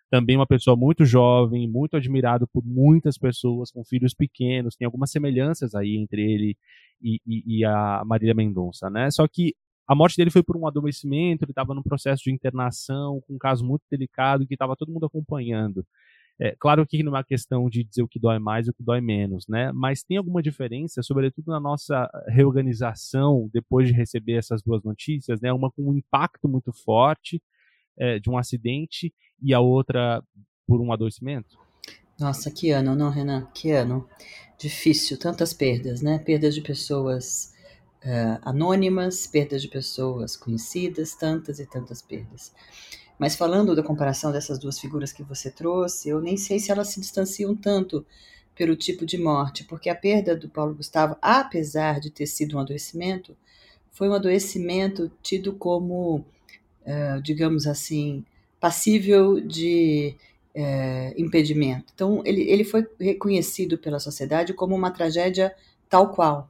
também 0.09 0.35
uma 0.35 0.47
pessoa 0.47 0.75
muito 0.75 1.05
jovem, 1.05 1.69
muito 1.69 1.95
admirado 1.95 2.47
por 2.47 2.63
muitas 2.65 3.19
pessoas 3.19 3.69
com 3.71 3.85
filhos 3.85 4.15
pequenos, 4.15 4.75
tem 4.75 4.85
algumas 4.85 5.11
semelhanças 5.11 5.75
aí 5.75 5.95
entre 5.95 6.21
ele 6.23 6.57
e, 6.99 7.21
e, 7.25 7.59
e 7.59 7.65
a 7.65 8.01
Marília 8.03 8.33
Mendonça, 8.33 8.89
né? 8.89 9.11
Só 9.11 9.27
que 9.27 9.53
a 9.89 9.95
morte 9.95 10.15
dele 10.15 10.29
foi 10.29 10.43
por 10.43 10.55
um 10.55 10.67
adoecimento, 10.67 11.43
ele 11.43 11.51
estava 11.51 11.73
num 11.73 11.81
processo 11.81 12.23
de 12.23 12.31
internação, 12.31 13.19
com 13.21 13.33
um 13.33 13.37
caso 13.39 13.65
muito 13.65 13.81
delicado 13.89 14.45
que 14.45 14.53
estava 14.53 14.75
todo 14.75 14.91
mundo 14.91 15.07
acompanhando. 15.07 15.83
É, 16.39 16.55
claro 16.59 16.85
que 16.85 17.01
não 17.01 17.11
é 17.11 17.15
uma 17.15 17.23
questão 17.23 17.67
de 17.67 17.83
dizer 17.83 18.03
o 18.03 18.07
que 18.07 18.19
dói 18.19 18.37
mais 18.37 18.67
e 18.67 18.69
o 18.69 18.73
que 18.73 18.83
dói 18.83 19.01
menos, 19.01 19.47
né? 19.47 19.71
Mas 19.73 20.03
tem 20.03 20.17
alguma 20.17 20.43
diferença, 20.43 21.01
sobretudo 21.01 21.51
na 21.51 21.59
nossa 21.59 22.07
reorganização 22.27 23.49
depois 23.51 23.87
de 23.87 23.93
receber 23.95 24.33
essas 24.33 24.61
duas 24.61 24.83
notícias, 24.83 25.41
né? 25.41 25.51
Uma 25.51 25.71
com 25.71 25.89
um 25.89 25.97
impacto 25.97 26.47
muito 26.47 26.71
forte 26.71 27.41
é, 27.97 28.19
de 28.19 28.29
um 28.29 28.37
acidente 28.37 29.11
e 29.41 29.55
a 29.55 29.59
outra 29.59 30.23
por 30.67 30.79
um 30.79 30.93
adoecimento? 30.93 31.57
Nossa, 32.19 32.51
que 32.51 32.69
ano, 32.69 32.95
não, 32.95 33.09
Renan? 33.09 33.47
Que 33.55 33.71
ano. 33.71 34.07
Difícil, 34.55 35.17
tantas 35.17 35.51
perdas, 35.51 36.03
né? 36.03 36.19
Perdas 36.19 36.53
de 36.53 36.61
pessoas 36.61 37.57
uh, 38.03 38.39
anônimas, 38.41 39.27
perdas 39.27 39.61
de 39.61 39.67
pessoas 39.67 40.35
conhecidas, 40.35 41.13
tantas 41.15 41.59
e 41.59 41.65
tantas 41.65 42.01
perdas. 42.01 42.53
Mas 43.17 43.35
falando 43.35 43.75
da 43.75 43.83
comparação 43.83 44.31
dessas 44.31 44.57
duas 44.57 44.79
figuras 44.79 45.11
que 45.11 45.23
você 45.23 45.51
trouxe, 45.51 46.09
eu 46.09 46.21
nem 46.21 46.37
sei 46.37 46.59
se 46.59 46.71
elas 46.71 46.89
se 46.89 46.99
distanciam 46.99 47.55
tanto 47.55 48.05
pelo 48.55 48.75
tipo 48.75 49.05
de 49.05 49.17
morte, 49.17 49.63
porque 49.63 49.89
a 49.89 49.95
perda 49.95 50.35
do 50.35 50.49
Paulo 50.49 50.75
Gustavo, 50.75 51.15
apesar 51.21 51.99
de 51.99 52.09
ter 52.09 52.27
sido 52.27 52.57
um 52.57 52.59
adoecimento, 52.59 53.35
foi 53.91 54.09
um 54.09 54.13
adoecimento 54.13 55.11
tido 55.21 55.53
como, 55.53 56.25
uh, 56.85 57.21
digamos 57.21 57.67
assim, 57.67 58.23
passível 58.59 59.39
de 59.39 60.15
uh, 60.55 61.13
impedimento. 61.21 61.91
Então, 61.93 62.21
ele, 62.25 62.41
ele 62.49 62.63
foi 62.63 62.85
reconhecido 62.99 63.77
pela 63.77 63.99
sociedade 63.99 64.53
como 64.53 64.75
uma 64.75 64.91
tragédia 64.91 65.53
tal 65.89 66.11
qual, 66.11 66.49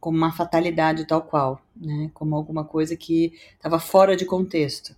como 0.00 0.16
uma 0.16 0.32
fatalidade 0.32 1.06
tal 1.06 1.22
qual, 1.22 1.60
né? 1.74 2.10
como 2.14 2.36
alguma 2.36 2.64
coisa 2.64 2.96
que 2.96 3.32
estava 3.56 3.78
fora 3.78 4.16
de 4.16 4.24
contexto 4.24 4.94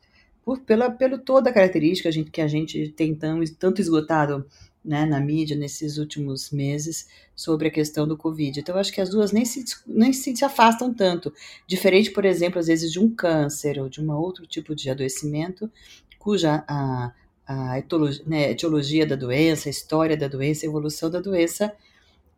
por, 0.48 0.60
pela 0.60 0.90
pelo 0.90 1.18
toda 1.18 1.50
a 1.50 1.52
característica 1.52 2.10
gente, 2.10 2.30
que 2.30 2.40
a 2.40 2.48
gente 2.48 2.88
tem 2.96 3.14
tão, 3.14 3.44
tanto 3.58 3.82
esgotado 3.82 4.46
né, 4.82 5.04
na 5.04 5.20
mídia 5.20 5.54
nesses 5.54 5.98
últimos 5.98 6.50
meses 6.50 7.06
sobre 7.36 7.68
a 7.68 7.70
questão 7.70 8.08
do 8.08 8.16
Covid. 8.16 8.58
Então, 8.58 8.74
acho 8.78 8.90
que 8.90 9.02
as 9.02 9.10
duas 9.10 9.30
nem 9.30 9.44
se, 9.44 9.62
nem 9.86 10.10
se 10.10 10.42
afastam 10.42 10.94
tanto. 10.94 11.30
Diferente, 11.66 12.10
por 12.10 12.24
exemplo, 12.24 12.58
às 12.58 12.66
vezes 12.66 12.90
de 12.90 12.98
um 12.98 13.14
câncer 13.14 13.78
ou 13.78 13.90
de 13.90 14.00
um 14.00 14.10
outro 14.10 14.46
tipo 14.46 14.74
de 14.74 14.88
adoecimento, 14.88 15.70
cuja 16.18 16.64
a, 16.66 17.12
a 17.46 17.78
etiologia, 17.78 18.24
né, 18.26 18.50
etiologia 18.50 19.06
da 19.06 19.16
doença, 19.16 19.68
a 19.68 19.70
história 19.70 20.16
da 20.16 20.28
doença, 20.28 20.64
a 20.64 20.68
evolução 20.68 21.10
da 21.10 21.20
doença 21.20 21.70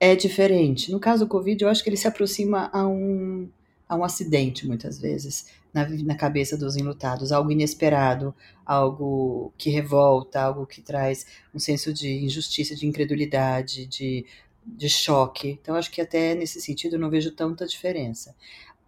é 0.01 0.17
diferente. 0.17 0.91
No 0.91 0.99
caso 0.99 1.25
do 1.25 1.29
Covid, 1.29 1.63
eu 1.63 1.69
acho 1.69 1.85
que 1.85 1.91
ele 1.91 1.97
se 1.97 2.09
aproxima 2.09 2.71
a 2.73 2.89
um, 2.89 3.49
a 3.87 3.95
um 3.95 4.03
acidente, 4.03 4.67
muitas 4.67 4.99
vezes 4.99 5.47
na, 5.73 5.89
na 5.89 6.15
cabeça 6.15 6.57
dos 6.57 6.77
enlutados, 6.77 7.33
algo 7.33 7.51
inesperado, 7.51 8.35
algo 8.65 9.53
que 9.57 9.71
revolta, 9.71 10.41
algo 10.41 10.67
que 10.67 10.81
traz 10.83 11.27
um 11.55 11.59
senso 11.59 11.93
de 11.93 12.25
injustiça, 12.25 12.75
de 12.75 12.87
incredulidade, 12.87 13.87
de, 13.87 14.27
de 14.65 14.89
choque. 14.89 15.59
Então, 15.61 15.75
acho 15.75 15.91
que 15.91 16.01
até 16.01 16.35
nesse 16.35 16.61
sentido 16.61 16.97
eu 16.97 17.01
não 17.01 17.11
vejo 17.11 17.31
tanta 17.33 17.67
diferença. 17.67 18.35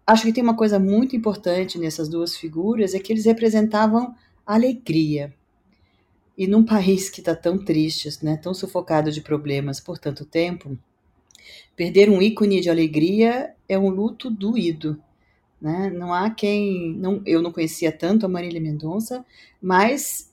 Acho 0.06 0.24
que 0.24 0.32
tem 0.32 0.42
uma 0.42 0.56
coisa 0.56 0.78
muito 0.78 1.14
importante 1.14 1.78
nessas 1.78 2.08
duas 2.08 2.36
figuras, 2.36 2.94
é 2.94 2.98
que 2.98 3.12
eles 3.12 3.24
representavam 3.24 4.14
alegria. 4.44 5.32
E 6.36 6.46
num 6.46 6.64
país 6.64 7.08
que 7.08 7.20
está 7.20 7.36
tão 7.36 7.58
triste, 7.58 8.08
né, 8.24 8.36
tão 8.36 8.52
sufocado 8.52 9.12
de 9.12 9.20
problemas 9.20 9.78
por 9.78 9.98
tanto 9.98 10.24
tempo, 10.24 10.76
perder 11.76 12.10
um 12.10 12.20
ícone 12.20 12.60
de 12.60 12.70
alegria 12.70 13.54
é 13.68 13.78
um 13.78 13.88
luto 13.88 14.30
doído. 14.30 15.00
Né? 15.60 15.90
Não 15.90 16.12
há 16.12 16.30
quem. 16.30 16.94
Não, 16.94 17.22
eu 17.24 17.40
não 17.40 17.52
conhecia 17.52 17.92
tanto 17.92 18.26
a 18.26 18.28
Marília 18.28 18.60
Mendonça, 18.60 19.24
mas 19.60 20.32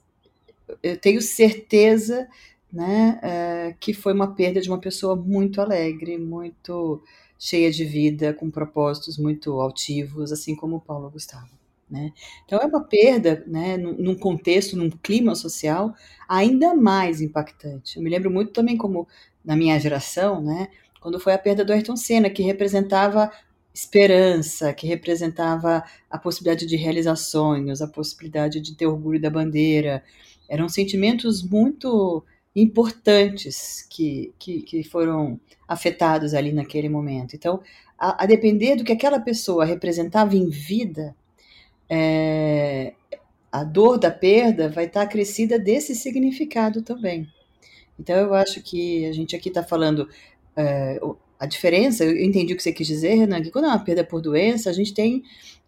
eu 0.81 0.97
tenho 0.97 1.21
certeza 1.21 2.27
né, 2.71 3.19
é, 3.23 3.75
que 3.79 3.93
foi 3.93 4.13
uma 4.13 4.33
perda 4.35 4.61
de 4.61 4.69
uma 4.69 4.79
pessoa 4.79 5.15
muito 5.15 5.61
alegre, 5.61 6.17
muito 6.17 7.03
cheia 7.37 7.71
de 7.71 7.85
vida, 7.85 8.33
com 8.33 8.51
propósitos 8.51 9.17
muito 9.17 9.59
altivos, 9.59 10.31
assim 10.31 10.55
como 10.55 10.75
o 10.75 10.81
Paulo 10.81 11.09
Gustavo. 11.09 11.49
Né? 11.89 12.13
Então 12.45 12.59
é 12.59 12.65
uma 12.65 12.83
perda, 12.83 13.43
né, 13.47 13.75
num 13.75 14.13
contexto, 14.13 14.77
num 14.77 14.91
clima 14.91 15.33
social 15.33 15.95
ainda 16.27 16.75
mais 16.75 17.19
impactante. 17.19 17.97
Eu 17.97 18.03
me 18.03 18.09
lembro 18.09 18.29
muito 18.29 18.51
também 18.51 18.77
como 18.77 19.07
na 19.43 19.55
minha 19.55 19.79
geração, 19.79 20.39
né, 20.41 20.67
quando 20.99 21.19
foi 21.19 21.33
a 21.33 21.37
perda 21.37 21.63
do 21.63 21.73
Ayrton 21.73 21.95
Senna, 21.95 22.29
que 22.29 22.43
representava 22.43 23.31
esperança, 23.73 24.73
que 24.73 24.87
representava 24.87 25.83
a 26.09 26.17
possibilidade 26.17 26.65
de 26.65 26.75
realizar 26.75 27.15
sonhos, 27.15 27.81
a 27.81 27.87
possibilidade 27.87 28.59
de 28.59 28.75
ter 28.75 28.85
orgulho 28.85 29.21
da 29.21 29.29
bandeira. 29.29 30.03
Eram 30.47 30.67
sentimentos 30.67 31.43
muito 31.43 32.23
importantes 32.55 33.85
que, 33.89 34.33
que, 34.37 34.61
que 34.61 34.83
foram 34.83 35.39
afetados 35.67 36.33
ali 36.33 36.51
naquele 36.51 36.89
momento. 36.89 37.35
Então, 37.35 37.61
a, 37.97 38.23
a, 38.23 38.25
depender 38.25 38.75
do 38.75 38.83
que 38.83 38.91
aquela 38.91 39.19
pessoa 39.19 39.65
representava 39.65 40.35
em 40.35 40.49
vida, 40.49 41.15
é, 41.87 42.93
a 43.51 43.63
dor 43.63 43.97
da 43.97 44.11
perda 44.11 44.67
vai 44.67 44.85
estar 44.85 45.03
acrescida 45.03 45.59
desse 45.59 45.95
significado 45.95 46.81
também. 46.81 47.27
Então, 47.99 48.15
eu 48.15 48.33
acho 48.33 48.61
que 48.61 49.05
a 49.05 49.13
gente 49.13 49.35
aqui 49.35 49.49
está 49.49 49.63
falando. 49.63 50.07
É, 50.59 50.99
a 51.39 51.45
diferença, 51.45 52.03
eu 52.03 52.17
entendi 52.21 52.53
o 52.53 52.57
que 52.57 52.63
você 52.63 52.73
quis 52.73 52.85
dizer, 52.85 53.15
Renan, 53.15 53.41
que 53.41 53.49
quando 53.49 53.65
é 53.65 53.69
uma 53.69 53.79
perda 53.79 54.03
por 54.03 54.21
doença, 54.21 54.69
a 54.69 54.73
gente 54.73 54.93
tem 54.93 55.23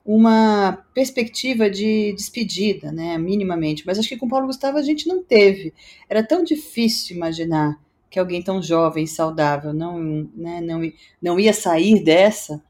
uma 0.05 0.85
perspectiva 0.93 1.69
de 1.69 2.11
despedida, 2.13 2.91
né, 2.91 3.17
minimamente. 3.17 3.85
Mas 3.85 3.97
acho 3.97 4.09
que 4.09 4.17
com 4.17 4.27
Paulo 4.27 4.47
Gustavo 4.47 4.77
a 4.77 4.81
gente 4.81 5.07
não 5.07 5.23
teve. 5.23 5.73
Era 6.09 6.21
tão 6.21 6.43
difícil 6.43 7.15
imaginar 7.15 7.79
que 8.09 8.19
alguém 8.19 8.41
tão 8.41 8.61
jovem, 8.61 9.07
saudável, 9.07 9.73
não, 9.73 10.27
né, 10.35 10.59
não, 10.59 10.81
não 11.21 11.39
ia 11.39 11.53
sair 11.53 12.03
dessa, 12.03 12.61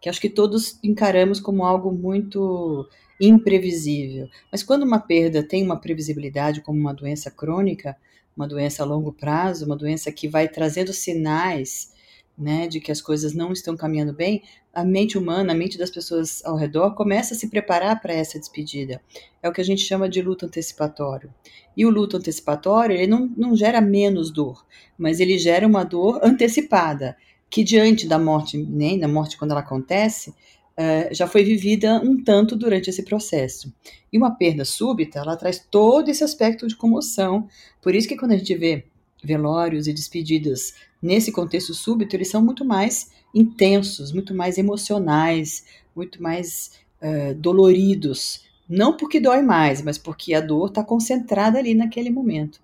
que 0.00 0.08
acho 0.08 0.20
que 0.20 0.28
todos 0.28 0.80
encaramos 0.82 1.38
como 1.38 1.64
algo 1.64 1.92
muito 1.92 2.88
imprevisível. 3.20 4.28
Mas 4.50 4.64
quando 4.64 4.82
uma 4.82 4.98
perda 4.98 5.44
tem 5.44 5.62
uma 5.62 5.78
previsibilidade, 5.78 6.62
como 6.62 6.80
uma 6.80 6.94
doença 6.94 7.30
crônica, 7.30 7.96
uma 8.36 8.46
doença 8.48 8.82
a 8.82 8.86
longo 8.86 9.12
prazo, 9.12 9.66
uma 9.66 9.76
doença 9.76 10.10
que 10.12 10.28
vai 10.28 10.48
trazendo 10.48 10.92
sinais 10.92 11.92
né, 12.40 12.66
de 12.66 12.80
que 12.80 12.90
as 12.90 13.02
coisas 13.02 13.34
não 13.34 13.52
estão 13.52 13.76
caminhando 13.76 14.14
bem, 14.14 14.42
a 14.72 14.82
mente 14.82 15.18
humana, 15.18 15.52
a 15.52 15.56
mente 15.56 15.76
das 15.76 15.90
pessoas 15.90 16.42
ao 16.44 16.56
redor 16.56 16.94
começa 16.94 17.34
a 17.34 17.36
se 17.36 17.48
preparar 17.48 18.00
para 18.00 18.14
essa 18.14 18.38
despedida. 18.38 19.00
É 19.42 19.48
o 19.48 19.52
que 19.52 19.60
a 19.60 19.64
gente 19.64 19.82
chama 19.82 20.08
de 20.08 20.22
luto 20.22 20.46
antecipatório. 20.46 21.32
E 21.76 21.84
o 21.84 21.90
luto 21.90 22.16
antecipatório, 22.16 22.96
ele 22.96 23.06
não, 23.06 23.30
não 23.36 23.54
gera 23.54 23.80
menos 23.80 24.30
dor, 24.30 24.64
mas 24.96 25.20
ele 25.20 25.38
gera 25.38 25.66
uma 25.66 25.84
dor 25.84 26.20
antecipada, 26.22 27.16
que 27.50 27.62
diante 27.62 28.06
da 28.06 28.18
morte, 28.18 28.56
nem 28.56 28.94
né, 28.94 29.06
da 29.06 29.08
morte 29.08 29.36
quando 29.36 29.50
ela 29.50 29.60
acontece, 29.60 30.32
uh, 30.80 31.14
já 31.14 31.26
foi 31.26 31.44
vivida 31.44 32.00
um 32.02 32.22
tanto 32.22 32.56
durante 32.56 32.88
esse 32.88 33.02
processo. 33.02 33.72
E 34.10 34.16
uma 34.16 34.30
perda 34.30 34.64
súbita, 34.64 35.18
ela 35.18 35.36
traz 35.36 35.58
todo 35.70 36.08
esse 36.08 36.24
aspecto 36.24 36.66
de 36.66 36.74
comoção. 36.74 37.46
Por 37.82 37.94
isso 37.94 38.08
que 38.08 38.16
quando 38.16 38.32
a 38.32 38.36
gente 38.36 38.54
vê 38.54 38.84
velórios 39.22 39.86
e 39.86 39.92
despedidas 39.92 40.74
nesse 41.02 41.30
contexto 41.30 41.74
súbito, 41.74 42.16
eles 42.16 42.30
são 42.30 42.42
muito 42.42 42.64
mais 42.64 43.10
intensos, 43.34 44.12
muito 44.12 44.34
mais 44.34 44.56
emocionais, 44.56 45.64
muito 45.94 46.22
mais 46.22 46.72
uh, 47.02 47.34
doloridos. 47.34 48.44
Não 48.68 48.96
porque 48.96 49.20
dói 49.20 49.42
mais, 49.42 49.82
mas 49.82 49.98
porque 49.98 50.32
a 50.32 50.40
dor 50.40 50.68
está 50.68 50.82
concentrada 50.82 51.58
ali 51.58 51.74
naquele 51.74 52.08
momento 52.08 52.60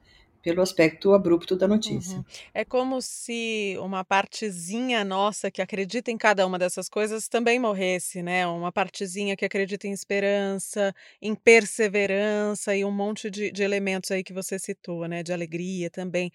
pelo 0.46 0.62
aspecto 0.62 1.12
abrupto 1.12 1.56
da 1.56 1.66
notícia. 1.66 2.18
Uhum. 2.18 2.24
É 2.54 2.64
como 2.64 3.02
se 3.02 3.76
uma 3.80 4.04
partezinha 4.04 5.04
nossa 5.04 5.50
que 5.50 5.60
acredita 5.60 6.08
em 6.12 6.16
cada 6.16 6.46
uma 6.46 6.56
dessas 6.56 6.88
coisas 6.88 7.26
também 7.26 7.58
morresse, 7.58 8.22
né? 8.22 8.46
Uma 8.46 8.70
partezinha 8.70 9.36
que 9.36 9.44
acredita 9.44 9.88
em 9.88 9.90
esperança, 9.90 10.94
em 11.20 11.34
perseverança 11.34 12.76
e 12.76 12.84
um 12.84 12.92
monte 12.92 13.28
de, 13.28 13.50
de 13.50 13.64
elementos 13.64 14.12
aí 14.12 14.22
que 14.22 14.32
você 14.32 14.56
citou, 14.56 15.08
né? 15.08 15.20
De 15.24 15.32
alegria 15.32 15.90
também. 15.90 16.30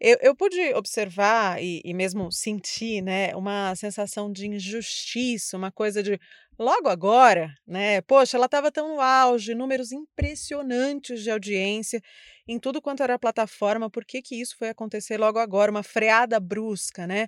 Eu, 0.00 0.18
eu 0.20 0.34
pude 0.34 0.74
observar 0.74 1.62
e, 1.62 1.80
e 1.84 1.94
mesmo 1.94 2.32
sentir, 2.32 3.00
né? 3.00 3.32
Uma 3.36 3.76
sensação 3.76 4.32
de 4.32 4.48
injustiça, 4.48 5.56
uma 5.56 5.70
coisa 5.70 6.02
de 6.02 6.18
Logo 6.62 6.88
agora, 6.88 7.52
né? 7.66 8.00
Poxa, 8.02 8.36
ela 8.36 8.46
estava 8.46 8.70
tão 8.70 8.94
no 8.94 9.00
auge, 9.00 9.52
números 9.52 9.90
impressionantes 9.90 11.20
de 11.20 11.28
audiência 11.28 12.00
em 12.46 12.56
tudo 12.56 12.80
quanto 12.80 13.02
era 13.02 13.18
plataforma. 13.18 13.90
Por 13.90 14.04
que 14.04 14.22
que 14.22 14.40
isso 14.40 14.56
foi 14.56 14.68
acontecer 14.68 15.18
logo 15.18 15.40
agora? 15.40 15.72
Uma 15.72 15.82
freada 15.82 16.38
brusca, 16.38 17.04
né? 17.04 17.26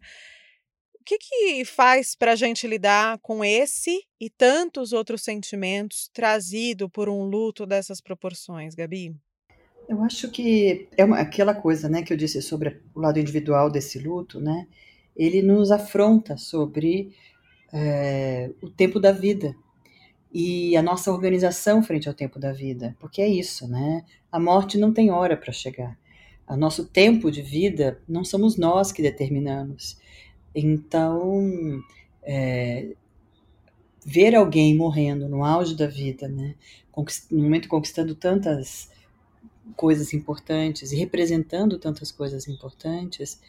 O 0.95 1.05
que 1.05 1.19
que 1.19 1.65
faz 1.65 2.15
para 2.15 2.33
a 2.33 2.37
gente 2.37 2.65
lidar 2.69 3.19
com 3.23 3.45
esse 3.45 4.05
e 4.21 4.31
tantos 4.31 4.93
outros 4.93 5.23
sentimentos 5.23 6.09
trazido 6.15 6.89
por 6.89 7.09
um 7.09 7.25
luto 7.25 7.67
dessas 7.67 8.01
proporções, 8.01 8.77
Gabi? 8.77 9.17
Eu 9.89 10.01
acho 10.05 10.31
que 10.31 10.89
é 10.97 11.05
uma, 11.05 11.19
aquela 11.19 11.55
coisa, 11.55 11.89
né, 11.89 12.03
que 12.03 12.13
eu 12.13 12.17
disse 12.17 12.41
sobre 12.41 12.81
o 12.95 13.01
lado 13.01 13.19
individual 13.19 13.69
desse 13.69 13.99
luto, 13.99 14.41
né? 14.41 14.69
Ele 15.17 15.43
nos 15.43 15.73
afronta 15.73 16.37
sobre 16.37 17.13
é, 17.75 18.53
o 18.63 18.71
tempo 18.71 19.01
da 19.01 19.11
vida 19.11 19.57
e 20.33 20.77
a 20.77 20.83
nossa 20.83 21.13
organização 21.13 21.83
frente 21.83 22.09
ao 22.09 22.15
tempo 22.15 22.39
da 22.39 22.53
vida, 22.53 22.97
porque 23.01 23.21
é 23.21 23.29
isso, 23.29 23.67
né? 23.67 24.05
A 24.31 24.39
morte 24.39 24.79
não 24.79 24.93
tem 24.93 25.11
hora 25.11 25.37
para 25.37 25.53
chegar. 25.53 25.99
o 26.49 26.57
nosso 26.57 26.85
tempo 26.87 27.31
de 27.31 27.43
vida 27.43 28.01
não 28.09 28.25
somos 28.25 28.57
nós 28.57 28.93
que 28.93 29.03
determinamos. 29.03 29.99
Então, 30.55 31.83
é, 32.23 32.95
ver 34.05 34.37
alguém 34.37 34.77
morrendo 34.77 35.29
no 35.29 35.45
auge 35.45 35.75
da 35.75 35.87
vida, 35.89 36.29
né, 36.29 36.55
no 37.31 37.43
momento 37.43 37.69
conquistando 37.69 38.15
tantas 38.15 38.89
coisas 39.75 40.13
importantes 40.15 40.93
e 40.93 40.97
representando 40.97 41.79
tantas 41.79 42.13
coisas 42.13 42.47
importantes, 42.47 43.41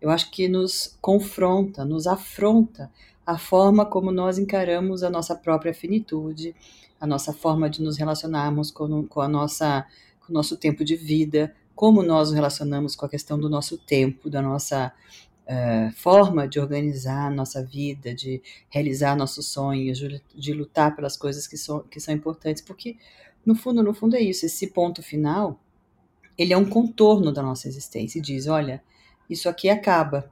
eu 0.00 0.08
acho 0.08 0.30
que 0.30 0.48
nos 0.48 0.96
confronta, 1.00 1.84
nos 1.84 2.06
afronta 2.06 2.90
a 3.28 3.36
forma 3.36 3.84
como 3.84 4.10
nós 4.10 4.38
encaramos 4.38 5.02
a 5.02 5.10
nossa 5.10 5.34
própria 5.36 5.74
finitude, 5.74 6.56
a 6.98 7.06
nossa 7.06 7.30
forma 7.30 7.68
de 7.68 7.82
nos 7.82 7.98
relacionarmos 7.98 8.70
com, 8.70 9.06
com 9.06 9.20
a 9.20 9.28
nossa 9.28 9.86
com 10.20 10.32
o 10.32 10.34
nosso 10.34 10.56
tempo 10.56 10.82
de 10.82 10.96
vida, 10.96 11.54
como 11.74 12.02
nós 12.02 12.28
nos 12.28 12.34
relacionamos 12.34 12.96
com 12.96 13.04
a 13.04 13.08
questão 13.08 13.38
do 13.38 13.50
nosso 13.50 13.76
tempo, 13.76 14.30
da 14.30 14.40
nossa 14.40 14.94
uh, 15.44 15.92
forma 15.92 16.48
de 16.48 16.58
organizar 16.58 17.26
a 17.26 17.30
nossa 17.30 17.62
vida, 17.62 18.14
de 18.14 18.40
realizar 18.70 19.14
nossos 19.14 19.48
sonhos, 19.48 19.98
de, 20.34 20.52
lutar 20.54 20.96
pelas 20.96 21.14
coisas 21.14 21.46
que 21.46 21.58
são, 21.58 21.80
que 21.80 22.00
são 22.00 22.14
importantes, 22.14 22.62
porque 22.62 22.96
no 23.44 23.54
fundo, 23.54 23.82
no 23.82 23.92
fundo 23.92 24.16
é 24.16 24.20
isso, 24.20 24.46
esse 24.46 24.68
ponto 24.68 25.02
final, 25.02 25.60
ele 26.38 26.54
é 26.54 26.56
um 26.56 26.64
contorno 26.64 27.30
da 27.30 27.42
nossa 27.42 27.68
existência 27.68 28.20
e 28.20 28.22
diz, 28.22 28.46
olha, 28.46 28.82
isso 29.28 29.50
aqui 29.50 29.68
acaba, 29.68 30.30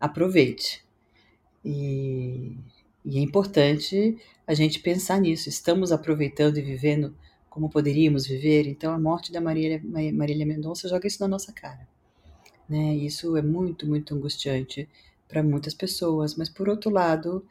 aproveite. 0.00 0.87
E, 1.64 2.56
e 3.04 3.18
é 3.18 3.20
importante 3.20 4.16
a 4.46 4.54
gente 4.54 4.80
pensar 4.80 5.20
nisso, 5.20 5.48
estamos 5.48 5.92
aproveitando 5.92 6.58
e 6.58 6.62
vivendo 6.62 7.14
como 7.48 7.68
poderíamos 7.68 8.26
viver? 8.26 8.66
Então 8.66 8.92
a 8.92 8.98
morte 8.98 9.32
da 9.32 9.40
Marília, 9.40 9.82
Marília 9.84 10.46
Mendonça 10.46 10.88
joga 10.88 11.06
isso 11.06 11.20
na 11.20 11.28
nossa 11.28 11.52
cara. 11.52 11.88
Né? 12.68 12.94
Isso 12.94 13.36
é 13.36 13.42
muito, 13.42 13.86
muito 13.86 14.14
angustiante 14.14 14.88
para 15.26 15.42
muitas 15.42 15.74
pessoas, 15.74 16.34
mas 16.36 16.48
por 16.48 16.68
outro 16.68 16.90
lado, 16.90 17.44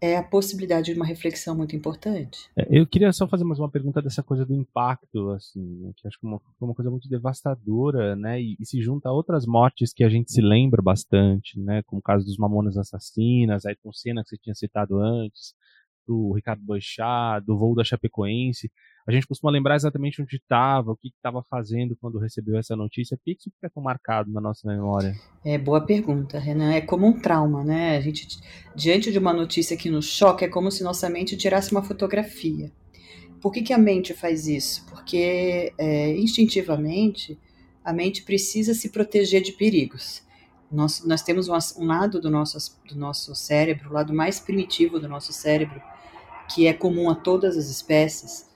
é 0.00 0.16
a 0.16 0.22
possibilidade 0.22 0.92
de 0.92 0.98
uma 0.98 1.04
reflexão 1.04 1.54
muito 1.54 1.76
importante. 1.76 2.48
É, 2.56 2.66
eu 2.70 2.86
queria 2.86 3.12
só 3.12 3.28
fazer 3.28 3.44
mais 3.44 3.58
uma 3.58 3.70
pergunta 3.70 4.00
dessa 4.00 4.22
coisa 4.22 4.46
do 4.46 4.54
impacto, 4.54 5.30
assim, 5.30 5.60
né, 5.60 5.92
que 5.96 6.08
acho 6.08 6.18
que 6.18 6.26
é 6.26 6.28
uma, 6.28 6.40
uma 6.60 6.74
coisa 6.74 6.90
muito 6.90 7.08
devastadora, 7.08 8.16
né, 8.16 8.40
e, 8.40 8.56
e, 8.58 8.64
se 8.64 8.80
junta 8.80 9.10
a 9.10 9.12
outras 9.12 9.44
mortes 9.44 9.92
que 9.92 10.02
a 10.02 10.08
gente 10.08 10.32
se 10.32 10.40
lembra 10.40 10.80
bastante, 10.80 11.60
né, 11.60 11.82
como 11.82 12.00
o 12.00 12.02
caso 12.02 12.24
dos 12.24 12.38
Mamonas 12.38 12.78
Assassinas, 12.78 13.66
Ayrton 13.66 13.92
Senna 13.92 14.22
que 14.22 14.30
você 14.30 14.38
tinha 14.38 14.54
citado 14.54 14.98
antes, 14.98 15.54
do 16.10 16.32
Ricardo 16.32 16.60
Boechat, 16.64 17.46
do 17.46 17.56
voo 17.56 17.72
da 17.72 17.84
Chapecoense. 17.84 18.68
A 19.06 19.12
gente 19.12 19.28
costuma 19.28 19.52
lembrar 19.52 19.76
exatamente 19.76 20.20
onde 20.20 20.36
estava, 20.36 20.90
o 20.90 20.96
que 20.96 21.08
estava 21.08 21.40
fazendo 21.48 21.96
quando 22.00 22.18
recebeu 22.18 22.58
essa 22.58 22.74
notícia. 22.74 23.16
Por 23.16 23.24
que 23.24 23.32
isso 23.32 23.50
fica 23.54 23.70
tão 23.70 23.80
marcado 23.80 24.30
na 24.32 24.40
nossa 24.40 24.66
memória? 24.68 25.14
É 25.44 25.56
boa 25.56 25.80
pergunta, 25.80 26.38
Renan. 26.38 26.72
É 26.72 26.80
como 26.80 27.06
um 27.06 27.20
trauma, 27.20 27.62
né? 27.62 27.96
A 27.96 28.00
gente, 28.00 28.26
diante 28.74 29.12
de 29.12 29.18
uma 29.18 29.32
notícia 29.32 29.76
que 29.76 29.88
nos 29.88 30.06
choca, 30.06 30.44
é 30.44 30.48
como 30.48 30.70
se 30.70 30.82
nossa 30.82 31.08
mente 31.08 31.36
tirasse 31.36 31.70
uma 31.70 31.82
fotografia. 31.82 32.72
Por 33.40 33.52
que, 33.52 33.62
que 33.62 33.72
a 33.72 33.78
mente 33.78 34.12
faz 34.12 34.48
isso? 34.48 34.84
Porque 34.86 35.72
é, 35.78 36.16
instintivamente 36.18 37.38
a 37.84 37.92
mente 37.92 38.22
precisa 38.22 38.74
se 38.74 38.90
proteger 38.90 39.42
de 39.42 39.52
perigos. 39.52 40.22
Nós, 40.70 41.04
nós 41.04 41.22
temos 41.22 41.48
um, 41.48 41.54
um 41.78 41.86
lado 41.86 42.20
do 42.20 42.30
nosso, 42.30 42.58
do 42.88 42.96
nosso 42.96 43.34
cérebro, 43.34 43.90
o 43.90 43.92
lado 43.92 44.12
mais 44.12 44.38
primitivo 44.38 45.00
do 45.00 45.08
nosso 45.08 45.32
cérebro, 45.32 45.80
que 46.52 46.66
é 46.66 46.72
comum 46.72 47.08
a 47.08 47.14
todas 47.14 47.56
as 47.56 47.68
espécies, 47.68 48.46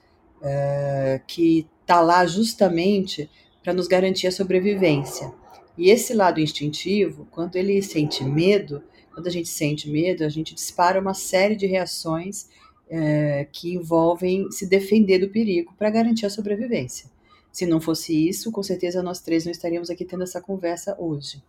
uh, 0.41 1.21
que 1.25 1.67
está 1.81 2.01
lá 2.01 2.25
justamente 2.25 3.29
para 3.63 3.73
nos 3.73 3.87
garantir 3.87 4.27
a 4.27 4.31
sobrevivência. 4.31 5.31
E 5.77 5.89
esse 5.89 6.13
lado 6.13 6.39
instintivo, 6.39 7.27
quando 7.31 7.55
ele 7.55 7.81
sente 7.81 8.23
medo, 8.23 8.83
quando 9.13 9.27
a 9.27 9.31
gente 9.31 9.47
sente 9.47 9.89
medo, 9.89 10.23
a 10.23 10.29
gente 10.29 10.53
dispara 10.53 10.99
uma 10.99 11.13
série 11.13 11.55
de 11.55 11.65
reações 11.65 12.49
uh, 12.87 13.47
que 13.51 13.73
envolvem 13.73 14.51
se 14.51 14.67
defender 14.67 15.19
do 15.19 15.29
perigo 15.29 15.73
para 15.77 15.89
garantir 15.89 16.25
a 16.25 16.29
sobrevivência. 16.29 17.09
Se 17.51 17.65
não 17.65 17.79
fosse 17.79 18.27
isso, 18.27 18.51
com 18.51 18.61
certeza 18.61 19.01
nós 19.01 19.21
três 19.21 19.45
não 19.45 19.51
estaríamos 19.51 19.89
aqui 19.89 20.03
tendo 20.03 20.23
essa 20.23 20.41
conversa 20.41 20.95
hoje. 20.99 21.41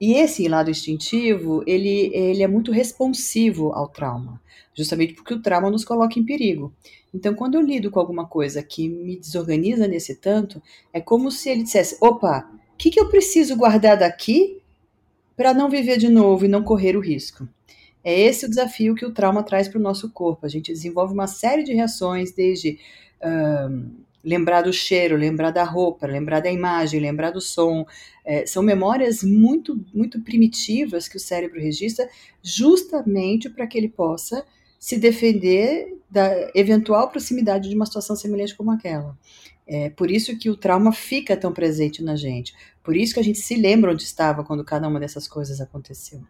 E 0.00 0.14
esse 0.14 0.46
lado 0.46 0.70
instintivo, 0.70 1.62
ele, 1.66 2.10
ele 2.14 2.42
é 2.42 2.46
muito 2.46 2.70
responsivo 2.70 3.72
ao 3.72 3.88
trauma, 3.88 4.40
justamente 4.72 5.14
porque 5.14 5.34
o 5.34 5.42
trauma 5.42 5.70
nos 5.70 5.84
coloca 5.84 6.18
em 6.18 6.24
perigo. 6.24 6.72
Então, 7.12 7.34
quando 7.34 7.56
eu 7.56 7.60
lido 7.60 7.90
com 7.90 7.98
alguma 7.98 8.26
coisa 8.26 8.62
que 8.62 8.88
me 8.88 9.16
desorganiza 9.16 9.88
nesse 9.88 10.14
tanto, 10.14 10.62
é 10.92 11.00
como 11.00 11.30
se 11.30 11.48
ele 11.48 11.62
dissesse: 11.62 11.96
opa, 12.00 12.48
o 12.74 12.76
que, 12.76 12.90
que 12.90 13.00
eu 13.00 13.08
preciso 13.08 13.56
guardar 13.56 13.98
daqui 13.98 14.62
para 15.36 15.54
não 15.54 15.68
viver 15.68 15.96
de 15.96 16.08
novo 16.08 16.44
e 16.44 16.48
não 16.48 16.62
correr 16.62 16.96
o 16.96 17.00
risco? 17.00 17.48
É 18.04 18.18
esse 18.20 18.46
o 18.46 18.48
desafio 18.48 18.94
que 18.94 19.04
o 19.04 19.12
trauma 19.12 19.42
traz 19.42 19.68
para 19.68 19.78
o 19.78 19.82
nosso 19.82 20.10
corpo. 20.10 20.46
A 20.46 20.48
gente 20.48 20.72
desenvolve 20.72 21.12
uma 21.12 21.26
série 21.26 21.64
de 21.64 21.74
reações, 21.74 22.32
desde 22.32 22.78
lembrar 24.24 24.62
do 24.62 24.72
cheiro, 24.72 25.16
lembrar 25.16 25.50
da 25.50 25.64
roupa, 25.64 26.06
lembrar 26.06 26.40
da 26.40 26.50
imagem, 26.50 27.00
lembrar 27.00 27.30
do 27.30 27.40
som. 27.40 27.86
É, 28.24 28.46
são 28.46 28.62
memórias 28.62 29.22
muito, 29.22 29.80
muito 29.94 30.20
primitivas 30.20 31.08
que 31.08 31.16
o 31.16 31.20
cérebro 31.20 31.60
registra, 31.60 32.08
justamente 32.42 33.48
para 33.48 33.66
que 33.66 33.78
ele 33.78 33.88
possa 33.88 34.44
se 34.78 34.96
defender 34.96 35.96
da 36.10 36.50
eventual 36.54 37.10
proximidade 37.10 37.68
de 37.68 37.74
uma 37.74 37.86
situação 37.86 38.16
semelhante 38.16 38.56
como 38.56 38.70
aquela. 38.70 39.16
É 39.66 39.90
por 39.90 40.10
isso 40.10 40.36
que 40.38 40.48
o 40.48 40.56
trauma 40.56 40.92
fica 40.92 41.36
tão 41.36 41.52
presente 41.52 42.02
na 42.02 42.16
gente. 42.16 42.54
Por 42.82 42.96
isso 42.96 43.12
que 43.12 43.20
a 43.20 43.24
gente 43.24 43.38
se 43.38 43.54
lembra 43.54 43.92
onde 43.92 44.02
estava 44.02 44.42
quando 44.42 44.64
cada 44.64 44.88
uma 44.88 44.98
dessas 44.98 45.28
coisas 45.28 45.60
aconteceu. 45.60 46.22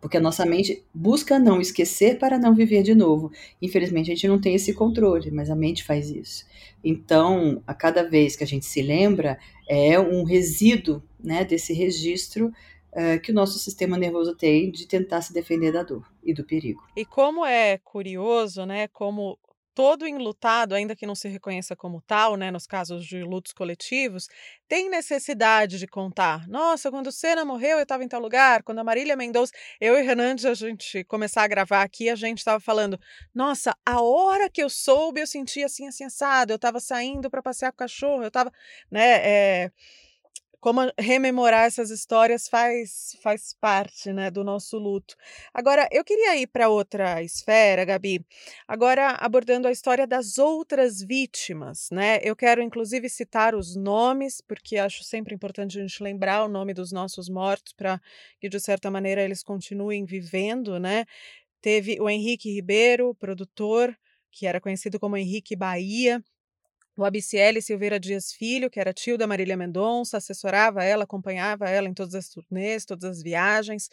Porque 0.00 0.18
a 0.18 0.20
nossa 0.20 0.44
mente 0.44 0.84
busca 0.92 1.38
não 1.38 1.60
esquecer 1.60 2.18
para 2.18 2.38
não 2.38 2.54
viver 2.54 2.82
de 2.82 2.94
novo. 2.94 3.32
Infelizmente, 3.60 4.10
a 4.10 4.14
gente 4.14 4.28
não 4.28 4.38
tem 4.38 4.54
esse 4.54 4.74
controle, 4.74 5.30
mas 5.30 5.48
a 5.48 5.56
mente 5.56 5.82
faz 5.82 6.10
isso. 6.10 6.44
Então, 6.88 7.60
a 7.66 7.74
cada 7.74 8.08
vez 8.08 8.36
que 8.36 8.44
a 8.44 8.46
gente 8.46 8.64
se 8.64 8.80
lembra, 8.80 9.36
é 9.68 9.98
um 9.98 10.22
resíduo 10.22 11.02
né, 11.18 11.44
desse 11.44 11.72
registro 11.72 12.52
uh, 12.92 13.20
que 13.20 13.32
o 13.32 13.34
nosso 13.34 13.58
sistema 13.58 13.98
nervoso 13.98 14.36
tem 14.36 14.70
de 14.70 14.86
tentar 14.86 15.20
se 15.20 15.32
defender 15.32 15.72
da 15.72 15.82
dor 15.82 16.08
e 16.22 16.32
do 16.32 16.44
perigo. 16.44 16.80
E 16.96 17.04
como 17.04 17.44
é 17.44 17.78
curioso, 17.78 18.64
né, 18.64 18.86
como 18.86 19.36
todo 19.76 20.08
enlutado, 20.08 20.74
ainda 20.74 20.96
que 20.96 21.06
não 21.06 21.14
se 21.14 21.28
reconheça 21.28 21.76
como 21.76 22.00
tal, 22.00 22.34
né, 22.34 22.50
nos 22.50 22.66
casos 22.66 23.04
de 23.04 23.22
lutos 23.22 23.52
coletivos, 23.52 24.26
tem 24.66 24.88
necessidade 24.88 25.78
de 25.78 25.86
contar. 25.86 26.48
Nossa, 26.48 26.90
quando 26.90 27.08
o 27.08 27.12
Senna 27.12 27.44
morreu, 27.44 27.76
eu 27.76 27.82
estava 27.82 28.02
em 28.02 28.08
tal 28.08 28.18
lugar. 28.18 28.62
Quando 28.62 28.78
a 28.78 28.84
Marília 28.84 29.14
Mendonça, 29.14 29.52
eu 29.78 29.94
e 29.94 30.00
Hernandes, 30.00 30.46
a 30.46 30.54
gente 30.54 31.04
começar 31.04 31.42
a 31.42 31.46
gravar 31.46 31.82
aqui, 31.82 32.08
a 32.08 32.16
gente 32.16 32.38
estava 32.38 32.58
falando: 32.58 32.98
Nossa, 33.34 33.76
a 33.84 34.00
hora 34.00 34.48
que 34.48 34.62
eu 34.62 34.70
soube, 34.70 35.20
eu 35.20 35.26
senti 35.26 35.62
assim, 35.62 35.86
assim, 35.86 36.04
assado. 36.04 36.54
Eu 36.54 36.56
estava 36.56 36.80
saindo 36.80 37.28
para 37.28 37.42
passear 37.42 37.70
com 37.70 37.76
o 37.76 37.78
cachorro, 37.78 38.22
eu 38.22 38.28
estava, 38.28 38.50
né? 38.90 39.20
É 39.28 39.70
como 40.66 40.80
rememorar 40.98 41.64
essas 41.64 41.90
histórias 41.90 42.48
faz, 42.48 43.16
faz 43.22 43.54
parte 43.60 44.12
né, 44.12 44.32
do 44.32 44.42
nosso 44.42 44.76
luto. 44.76 45.14
Agora, 45.54 45.88
eu 45.92 46.02
queria 46.02 46.36
ir 46.36 46.48
para 46.48 46.68
outra 46.68 47.22
esfera, 47.22 47.84
Gabi, 47.84 48.26
agora 48.66 49.10
abordando 49.10 49.68
a 49.68 49.70
história 49.70 50.08
das 50.08 50.38
outras 50.38 51.00
vítimas. 51.00 51.88
Né? 51.92 52.18
Eu 52.20 52.34
quero, 52.34 52.60
inclusive, 52.60 53.08
citar 53.08 53.54
os 53.54 53.76
nomes, 53.76 54.40
porque 54.40 54.76
acho 54.76 55.04
sempre 55.04 55.36
importante 55.36 55.78
a 55.78 55.82
gente 55.82 56.02
lembrar 56.02 56.42
o 56.42 56.48
nome 56.48 56.74
dos 56.74 56.90
nossos 56.90 57.28
mortos 57.28 57.72
para 57.72 58.02
que, 58.40 58.48
de 58.48 58.58
certa 58.58 58.90
maneira, 58.90 59.22
eles 59.22 59.44
continuem 59.44 60.04
vivendo. 60.04 60.80
Né? 60.80 61.04
Teve 61.60 62.00
o 62.00 62.10
Henrique 62.10 62.50
Ribeiro, 62.50 63.14
produtor, 63.14 63.96
que 64.32 64.48
era 64.48 64.60
conhecido 64.60 64.98
como 64.98 65.16
Henrique 65.16 65.54
Bahia, 65.54 66.20
o 66.96 67.04
Abiciele 67.04 67.60
Silveira 67.60 68.00
Dias 68.00 68.32
Filho, 68.32 68.70
que 68.70 68.80
era 68.80 68.92
tio 68.92 69.18
da 69.18 69.26
Marília 69.26 69.56
Mendonça, 69.56 70.16
assessorava 70.16 70.82
ela, 70.82 71.04
acompanhava 71.04 71.68
ela 71.68 71.88
em 71.88 71.94
todas 71.94 72.14
as 72.14 72.28
turnês, 72.28 72.84
todas 72.84 73.04
as 73.04 73.22
viagens. 73.22 73.88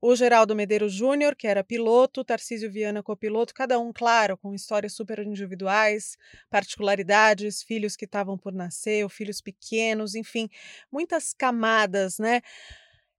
O 0.00 0.14
Geraldo 0.14 0.54
Medeiros 0.54 0.92
Júnior, 0.92 1.34
que 1.34 1.46
era 1.46 1.64
piloto, 1.64 2.24
Tarcísio 2.24 2.70
Viana 2.70 3.02
copiloto, 3.02 3.54
cada 3.54 3.78
um, 3.78 3.92
claro, 3.92 4.36
com 4.36 4.54
histórias 4.54 4.94
super 4.94 5.18
individuais, 5.20 6.16
particularidades, 6.50 7.62
filhos 7.62 7.96
que 7.96 8.04
estavam 8.04 8.36
por 8.36 8.52
nascer, 8.52 9.02
ou 9.02 9.08
filhos 9.08 9.40
pequenos, 9.40 10.14
enfim, 10.14 10.48
muitas 10.92 11.32
camadas, 11.32 12.18
né? 12.18 12.40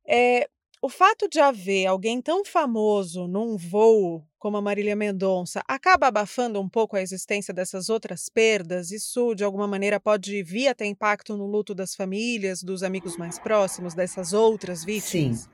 É, 0.07 0.47
o 0.81 0.89
fato 0.89 1.27
de 1.27 1.39
haver 1.39 1.87
alguém 1.87 2.21
tão 2.21 2.45
famoso 2.45 3.27
num 3.27 3.57
voo 3.57 4.23
como 4.39 4.57
a 4.57 4.61
Marília 4.61 4.95
Mendonça 4.95 5.63
acaba 5.67 6.07
abafando 6.07 6.59
um 6.61 6.69
pouco 6.69 6.95
a 6.95 7.01
existência 7.01 7.53
dessas 7.53 7.89
outras 7.89 8.29
perdas? 8.29 8.91
Isso, 8.91 9.33
de 9.33 9.43
alguma 9.43 9.67
maneira, 9.67 9.99
pode 9.99 10.43
vir 10.43 10.67
a 10.67 10.75
ter 10.75 10.85
impacto 10.85 11.35
no 11.35 11.45
luto 11.45 11.73
das 11.73 11.95
famílias, 11.95 12.61
dos 12.61 12.83
amigos 12.83 13.17
mais 13.17 13.39
próximos, 13.39 13.93
dessas 13.93 14.33
outras 14.33 14.83
vítimas? 14.83 15.39
Sim. 15.39 15.49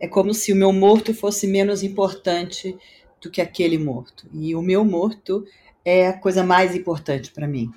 É 0.00 0.08
como 0.08 0.34
se 0.34 0.52
o 0.52 0.56
meu 0.56 0.72
morto 0.72 1.14
fosse 1.14 1.46
menos 1.46 1.82
importante 1.82 2.76
do 3.20 3.30
que 3.30 3.40
aquele 3.40 3.78
morto. 3.78 4.26
E 4.32 4.54
o 4.54 4.62
meu 4.62 4.84
morto 4.84 5.44
é 5.84 6.08
a 6.08 6.18
coisa 6.18 6.42
mais 6.42 6.74
importante 6.74 7.30
para 7.30 7.46
mim. 7.46 7.70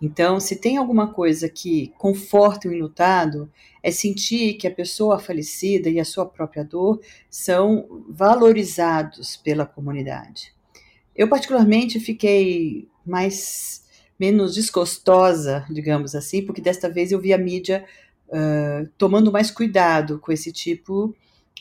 Então, 0.00 0.38
se 0.38 0.56
tem 0.56 0.76
alguma 0.76 1.12
coisa 1.12 1.48
que 1.48 1.92
conforta 1.96 2.68
o 2.68 2.72
enlutado, 2.72 3.50
é 3.82 3.90
sentir 3.90 4.54
que 4.54 4.66
a 4.66 4.70
pessoa 4.70 5.18
falecida 5.18 5.88
e 5.88 5.98
a 5.98 6.04
sua 6.04 6.26
própria 6.26 6.62
dor 6.62 7.00
são 7.30 8.04
valorizados 8.08 9.36
pela 9.36 9.64
comunidade. 9.64 10.52
Eu 11.14 11.28
particularmente 11.28 11.98
fiquei 11.98 12.88
mais 13.06 13.84
menos 14.18 14.54
desgostosa, 14.54 15.64
digamos 15.70 16.14
assim, 16.14 16.42
porque 16.42 16.60
desta 16.60 16.90
vez 16.90 17.10
eu 17.10 17.20
vi 17.20 17.32
a 17.32 17.38
mídia 17.38 17.84
uh, 18.28 18.88
tomando 18.98 19.32
mais 19.32 19.50
cuidado 19.50 20.18
com 20.18 20.30
esse 20.30 20.52
tipo 20.52 21.14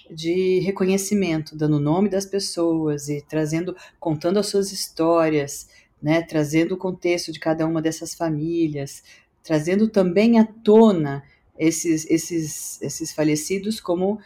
de 0.10 0.60
reconhecimento, 0.60 1.56
dando 1.56 1.78
o 1.78 1.80
nome 1.80 2.10
das 2.10 2.26
pessoas 2.26 3.10
e 3.10 3.21
trazendo, 3.21 3.76
contando 4.00 4.38
as 4.38 4.48
suas 4.48 4.71
histórias, 4.71 5.67
né, 6.06 6.22
trazendo 6.22 6.76
o 6.76 6.78
contexto 6.78 7.32
de 7.32 7.39
cada 7.39 7.65
uma 7.65 7.82
dessas 7.82 8.13
famílias, 8.13 9.02
trazendo 9.44 9.88
também 9.88 10.38
à 10.38 10.46
tona 10.46 11.24
esses, 11.58 12.08
esses, 12.12 12.80
esses 12.80 13.12
falecidos 13.12 13.80
como 13.80 14.20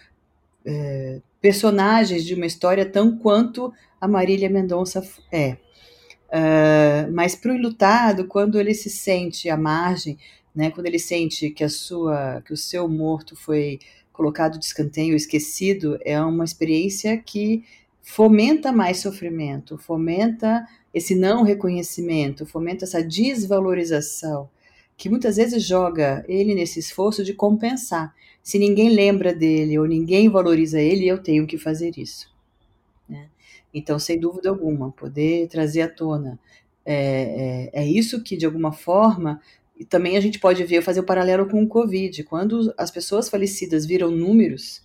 é, 0.66 1.22
personagens 1.40 2.26
de 2.26 2.36
uma 2.36 2.46
história 2.46 2.86
tão 2.86 3.18
quanto 3.18 3.72
a 4.02 4.10
Marília 4.10 4.50
Mendonça 4.50 5.02
é. 5.32 5.54
Uh, 6.28 7.10
mas 7.14 7.34
para 7.34 7.54
o 7.54 7.56
ilutado, 7.56 8.28
quando 8.28 8.60
ele 8.60 8.74
se 8.74 8.90
sente 8.90 9.50
à 9.50 9.56
margem, 9.56 10.18
né, 10.54 10.70
quando 10.72 10.88
ele 10.88 11.00
sente 11.00 11.50
que 11.50 11.64
a 11.64 11.70
sua, 11.70 12.42
que 12.46 12.52
o 12.52 12.58
seu 12.58 12.90
morto 12.90 13.38
foi 13.38 13.80
colocado 14.12 14.60
de 14.60 14.66
escanteio, 14.66 15.16
esquecido, 15.16 15.98
é 16.04 16.22
uma 16.22 16.44
experiência 16.44 17.18
que 17.18 17.64
fomenta 18.02 18.70
mais 18.70 18.98
sofrimento, 18.98 19.78
fomenta 19.78 20.68
esse 20.94 21.16
não 21.16 21.44
reconhecimento, 21.44 22.46
fomenta 22.46 22.86
essa 22.86 23.04
desvalorização, 23.04 24.50
que 24.98 25.10
muitas 25.10 25.38
vezes 25.38 25.64
joga 25.64 26.26
ele 26.28 26.54
nesse 26.56 26.80
esforço 26.80 27.24
de 27.24 27.34
compensar. 27.34 28.14
Se 28.44 28.58
ninguém 28.60 28.90
lembra 28.90 29.34
dele 29.34 29.78
ou 29.80 29.86
ninguém 29.86 30.30
valoriza 30.30 30.82
ele, 30.82 31.08
eu 31.08 31.22
tenho 31.22 31.48
que 31.48 31.58
fazer 31.58 31.98
isso. 31.98 32.34
Né? 33.08 33.30
Então, 33.74 34.00
sem 34.00 34.20
dúvida 34.20 34.50
alguma, 34.50 34.92
poder 34.92 35.48
trazer 35.48 35.82
à 35.82 35.90
tona 35.90 36.40
é, 36.86 37.70
é, 37.74 37.82
é 37.84 37.88
isso 37.88 38.24
que, 38.24 38.36
de 38.36 38.46
alguma 38.46 38.72
forma, 38.72 39.40
e 39.80 39.86
também 39.86 40.18
a 40.18 40.20
gente 40.20 40.40
pode 40.40 40.64
ver, 40.64 40.82
fazer 40.82 41.00
o 41.00 41.06
paralelo 41.06 41.48
com 41.48 41.64
o 41.64 41.68
Covid. 41.68 42.24
Quando 42.24 42.74
as 42.78 42.92
pessoas 42.92 43.30
falecidas 43.30 43.86
viram 43.86 44.12
números, 44.12 44.82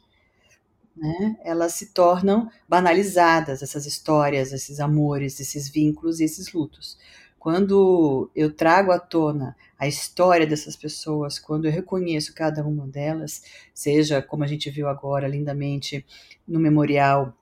né, 0.96 1.37
elas 1.44 1.72
se 1.72 1.87
tornam 1.87 2.50
banalizadas, 2.68 3.62
essas 3.62 3.87
histórias, 3.87 4.52
esses 4.52 4.80
amores, 4.80 5.40
esses 5.40 5.68
vínculos 5.68 6.20
e 6.20 6.24
esses 6.24 6.52
lutos. 6.52 6.98
Quando 7.38 8.30
eu 8.35 8.50
trago 8.52 8.90
à 8.90 8.98
tona 8.98 9.54
a 9.78 9.87
história 9.87 10.46
dessas 10.46 10.76
pessoas, 10.76 11.38
quando 11.38 11.66
eu 11.66 11.72
reconheço 11.72 12.35
cada 12.35 12.64
uma 12.64 12.87
delas, 12.87 13.42
seja 13.74 14.22
como 14.22 14.44
a 14.44 14.46
gente 14.46 14.70
viu 14.70 14.88
agora 14.88 15.28
lindamente 15.28 16.07
no 16.48 16.59
memorial 16.59 17.37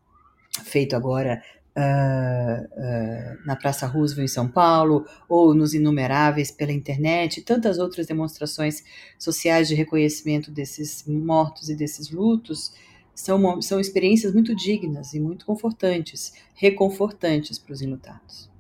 feito 0.65 0.97
agora 0.97 1.43
uh, 1.77 2.65
uh, 2.65 3.47
na 3.47 3.57
Praça 3.57 3.87
Roosevelt 3.87 4.25
em 4.25 4.33
São 4.33 4.49
Paulo, 4.49 5.07
ou 5.29 5.55
nos 5.55 5.75
inumeráveis 5.75 6.51
pela 6.51 6.73
internet, 6.73 7.43
tantas 7.43 7.79
outras 7.79 8.07
demonstrações 8.07 8.83
sociais 9.19 9.69
de 9.69 9.75
reconhecimento 9.75 10.51
desses 10.51 11.05
mortos 11.07 11.69
e 11.69 11.75
desses 11.75 12.11
lutos, 12.11 12.73
são, 13.15 13.61
são 13.61 13.81
experiências 13.81 14.33
muito 14.33 14.55
dignas 14.55 15.15
e 15.15 15.21
muito 15.21 15.45
confortantes, 15.47 16.33
reconfortantes 16.55 17.59
para 17.59 17.73
os 17.73 17.83
enlutados. 17.83 18.51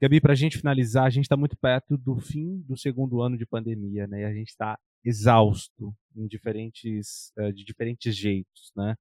Gabi, 0.00 0.20
para 0.20 0.32
a 0.32 0.36
gente 0.36 0.58
finalizar, 0.58 1.04
a 1.04 1.10
gente 1.10 1.24
está 1.24 1.36
muito 1.36 1.56
perto 1.56 1.96
do 1.96 2.20
fim 2.20 2.62
do 2.68 2.76
segundo 2.76 3.20
ano 3.20 3.36
de 3.36 3.44
pandemia, 3.44 4.06
né? 4.06 4.22
E 4.22 4.24
a 4.24 4.32
gente 4.32 4.48
está 4.48 4.78
exausto 5.04 5.94
em 6.16 6.26
diferentes, 6.26 7.32
uh, 7.38 7.52
de 7.52 7.64
diferentes 7.64 8.14
jeitos, 8.16 8.72
né? 8.76 8.94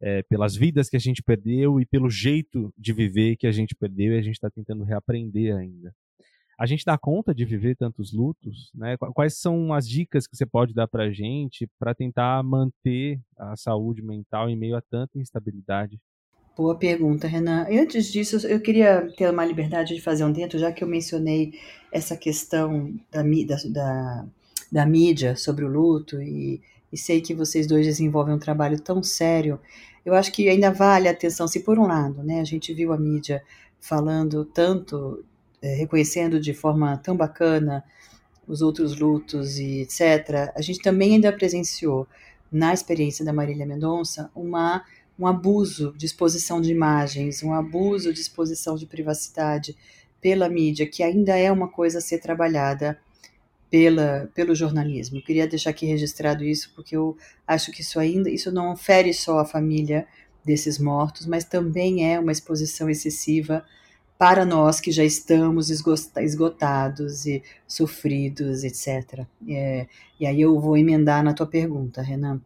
é, 0.00 0.22
pelas 0.22 0.56
vidas 0.56 0.88
que 0.88 0.96
a 0.96 1.00
gente 1.00 1.22
perdeu 1.22 1.80
e 1.80 1.84
pelo 1.84 2.08
jeito 2.08 2.72
de 2.76 2.92
viver 2.92 3.36
que 3.36 3.46
a 3.46 3.52
gente 3.52 3.74
perdeu 3.74 4.14
e 4.14 4.18
a 4.18 4.22
gente 4.22 4.34
está 4.34 4.50
tentando 4.50 4.82
reaprender 4.82 5.54
ainda. 5.54 5.94
A 6.60 6.66
gente 6.66 6.84
dá 6.84 6.98
conta 6.98 7.34
de 7.34 7.44
viver 7.44 7.74
tantos 7.74 8.12
lutos, 8.12 8.70
né? 8.74 8.96
Quais 9.14 9.38
são 9.38 9.72
as 9.72 9.88
dicas 9.88 10.26
que 10.26 10.36
você 10.36 10.44
pode 10.44 10.74
dar 10.74 10.86
para 10.86 11.04
a 11.04 11.10
gente 11.10 11.66
para 11.78 11.94
tentar 11.94 12.42
manter 12.42 13.18
a 13.38 13.56
saúde 13.56 14.02
mental 14.02 14.50
em 14.50 14.56
meio 14.56 14.76
a 14.76 14.82
tanta 14.82 15.18
instabilidade? 15.18 15.98
Boa 16.54 16.76
pergunta, 16.76 17.26
Renan. 17.26 17.66
E 17.70 17.78
antes 17.78 18.12
disso, 18.12 18.46
eu 18.46 18.60
queria 18.60 19.10
ter 19.16 19.30
uma 19.30 19.46
liberdade 19.46 19.94
de 19.94 20.02
fazer 20.02 20.24
um 20.24 20.32
dentro, 20.32 20.58
já 20.58 20.70
que 20.70 20.84
eu 20.84 20.88
mencionei 20.88 21.54
essa 21.90 22.14
questão 22.14 22.94
da, 23.10 23.22
da, 23.22 23.56
da, 23.70 24.26
da 24.70 24.86
mídia 24.86 25.36
sobre 25.36 25.64
o 25.64 25.68
luto 25.68 26.20
e, 26.20 26.60
e 26.92 26.98
sei 26.98 27.22
que 27.22 27.34
vocês 27.34 27.66
dois 27.66 27.86
desenvolvem 27.86 28.34
um 28.34 28.38
trabalho 28.38 28.78
tão 28.78 29.02
sério 29.02 29.58
eu 30.04 30.14
acho 30.14 30.32
que 30.32 30.48
ainda 30.48 30.70
vale 30.72 31.08
a 31.08 31.12
atenção, 31.12 31.46
se 31.46 31.60
por 31.60 31.78
um 31.78 31.86
lado, 31.86 32.22
né, 32.22 32.40
a 32.40 32.44
gente 32.44 32.72
viu 32.72 32.92
a 32.92 32.98
mídia 32.98 33.42
falando 33.78 34.44
tanto, 34.44 35.24
é, 35.62 35.74
reconhecendo 35.74 36.40
de 36.40 36.54
forma 36.54 36.96
tão 36.98 37.16
bacana 37.16 37.84
os 38.46 38.62
outros 38.62 38.98
lutos 38.98 39.58
e 39.58 39.82
etc., 39.82 40.52
a 40.54 40.60
gente 40.60 40.80
também 40.80 41.14
ainda 41.14 41.32
presenciou, 41.32 42.06
na 42.50 42.74
experiência 42.74 43.24
da 43.24 43.32
Marília 43.32 43.64
Mendonça, 43.64 44.28
uma, 44.34 44.84
um 45.16 45.26
abuso 45.26 45.94
de 45.96 46.06
exposição 46.06 46.60
de 46.60 46.72
imagens, 46.72 47.42
um 47.42 47.52
abuso 47.52 48.12
de 48.12 48.20
exposição 48.20 48.74
de 48.74 48.86
privacidade 48.86 49.76
pela 50.20 50.48
mídia, 50.48 50.86
que 50.86 51.02
ainda 51.02 51.36
é 51.36 51.50
uma 51.50 51.68
coisa 51.68 51.98
a 51.98 52.00
ser 52.00 52.18
trabalhada 52.18 52.98
pela, 53.70 54.28
pelo 54.34 54.54
jornalismo. 54.54 55.18
Eu 55.18 55.22
queria 55.22 55.46
deixar 55.46 55.70
aqui 55.70 55.86
registrado 55.86 56.44
isso 56.44 56.72
porque 56.74 56.96
eu 56.96 57.16
acho 57.46 57.70
que 57.70 57.82
isso 57.82 58.00
ainda 58.00 58.28
isso 58.28 58.50
não 58.50 58.76
fere 58.76 59.14
só 59.14 59.38
a 59.38 59.44
família 59.44 60.06
desses 60.44 60.78
mortos, 60.78 61.26
mas 61.26 61.44
também 61.44 62.12
é 62.12 62.18
uma 62.18 62.32
exposição 62.32 62.90
excessiva 62.90 63.64
para 64.20 64.44
nós 64.44 64.80
que 64.82 64.92
já 64.92 65.02
estamos 65.02 65.70
esgotados 65.70 67.24
e 67.24 67.42
sofridos, 67.66 68.64
etc. 68.64 69.24
É, 69.48 69.86
e 70.20 70.26
aí 70.26 70.42
eu 70.42 70.60
vou 70.60 70.76
emendar 70.76 71.24
na 71.24 71.32
tua 71.32 71.46
pergunta, 71.46 72.02
Renan. 72.02 72.38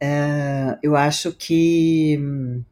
É, 0.00 0.76
eu 0.82 0.96
acho 0.96 1.32
que 1.32 2.18
hum, 2.20 2.64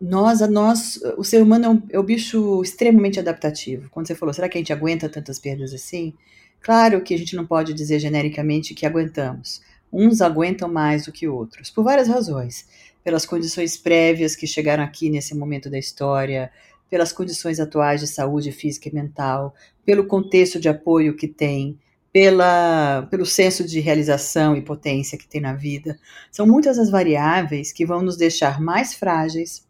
nós, 0.00 0.40
nós, 0.48 0.98
o 1.18 1.22
ser 1.22 1.42
humano 1.42 1.66
é, 1.66 1.68
um, 1.68 1.82
é 1.90 2.00
um 2.00 2.04
bicho 2.04 2.62
extremamente 2.62 3.20
adaptativo. 3.20 3.90
Quando 3.90 4.06
você 4.06 4.14
falou, 4.14 4.32
será 4.32 4.48
que 4.48 4.56
a 4.56 4.60
gente 4.62 4.72
aguenta 4.72 5.10
tantas 5.10 5.38
perdas 5.38 5.74
assim? 5.74 6.14
Claro 6.62 7.02
que 7.02 7.12
a 7.12 7.18
gente 7.18 7.36
não 7.36 7.46
pode 7.46 7.74
dizer 7.74 7.98
genericamente 7.98 8.72
que 8.72 8.86
aguentamos. 8.86 9.60
Uns 9.92 10.22
aguentam 10.22 10.72
mais 10.72 11.04
do 11.04 11.12
que 11.12 11.28
outros, 11.28 11.68
por 11.68 11.84
várias 11.84 12.08
razões. 12.08 12.66
Pelas 13.02 13.24
condições 13.24 13.76
prévias 13.76 14.36
que 14.36 14.46
chegaram 14.46 14.84
aqui 14.84 15.08
nesse 15.08 15.34
momento 15.34 15.70
da 15.70 15.78
história, 15.78 16.50
pelas 16.90 17.12
condições 17.12 17.60
atuais 17.60 18.00
de 18.00 18.06
saúde 18.06 18.50
física 18.52 18.88
e 18.88 18.94
mental, 18.94 19.54
pelo 19.84 20.06
contexto 20.06 20.58
de 20.58 20.68
apoio 20.68 21.16
que 21.16 21.28
tem, 21.28 21.78
pela, 22.12 23.06
pelo 23.10 23.24
senso 23.24 23.64
de 23.64 23.78
realização 23.78 24.56
e 24.56 24.62
potência 24.62 25.16
que 25.16 25.28
tem 25.28 25.40
na 25.40 25.54
vida. 25.54 25.98
São 26.30 26.46
muitas 26.46 26.78
as 26.78 26.90
variáveis 26.90 27.72
que 27.72 27.86
vão 27.86 28.02
nos 28.02 28.16
deixar 28.16 28.60
mais 28.60 28.94
frágeis 28.94 29.64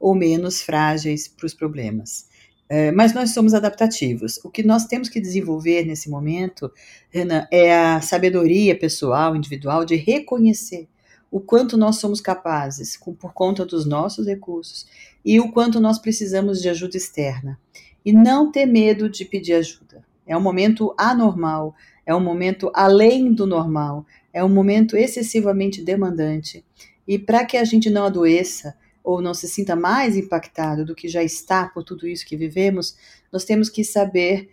ou 0.00 0.14
menos 0.14 0.62
frágeis 0.62 1.28
para 1.28 1.46
os 1.46 1.54
problemas. 1.54 2.26
É, 2.68 2.90
mas 2.92 3.12
nós 3.12 3.30
somos 3.30 3.52
adaptativos. 3.52 4.40
O 4.42 4.50
que 4.50 4.62
nós 4.62 4.86
temos 4.86 5.10
que 5.10 5.20
desenvolver 5.20 5.84
nesse 5.84 6.08
momento, 6.08 6.72
Renan, 7.10 7.46
é 7.50 7.74
a 7.74 8.00
sabedoria 8.00 8.76
pessoal, 8.76 9.36
individual, 9.36 9.84
de 9.84 9.96
reconhecer 9.96 10.88
o 11.30 11.40
quanto 11.40 11.76
nós 11.76 11.96
somos 11.96 12.20
capazes, 12.20 12.96
com, 12.96 13.14
por 13.14 13.32
conta 13.32 13.64
dos 13.64 13.84
nossos 13.84 14.26
recursos, 14.26 14.86
e 15.24 15.40
o 15.40 15.50
quanto 15.50 15.80
nós 15.80 15.98
precisamos 15.98 16.60
de 16.60 16.68
ajuda 16.68 16.96
externa. 16.96 17.58
E 18.04 18.12
não 18.12 18.52
ter 18.52 18.66
medo 18.66 19.08
de 19.08 19.24
pedir 19.24 19.54
ajuda. 19.54 20.04
É 20.26 20.36
um 20.36 20.40
momento 20.40 20.94
anormal, 20.96 21.74
é 22.06 22.14
um 22.14 22.20
momento 22.20 22.70
além 22.74 23.32
do 23.32 23.46
normal, 23.46 24.06
é 24.32 24.44
um 24.44 24.48
momento 24.48 24.96
excessivamente 24.96 25.82
demandante. 25.82 26.64
E 27.06 27.18
para 27.18 27.44
que 27.44 27.56
a 27.56 27.64
gente 27.64 27.90
não 27.90 28.04
adoeça, 28.04 28.76
ou 29.02 29.20
não 29.20 29.34
se 29.34 29.46
sinta 29.46 29.76
mais 29.76 30.16
impactado 30.16 30.84
do 30.84 30.94
que 30.94 31.08
já 31.08 31.22
está 31.22 31.68
por 31.68 31.84
tudo 31.84 32.08
isso 32.08 32.26
que 32.26 32.38
vivemos, 32.38 32.96
nós 33.30 33.44
temos 33.44 33.68
que 33.68 33.84
saber 33.84 34.50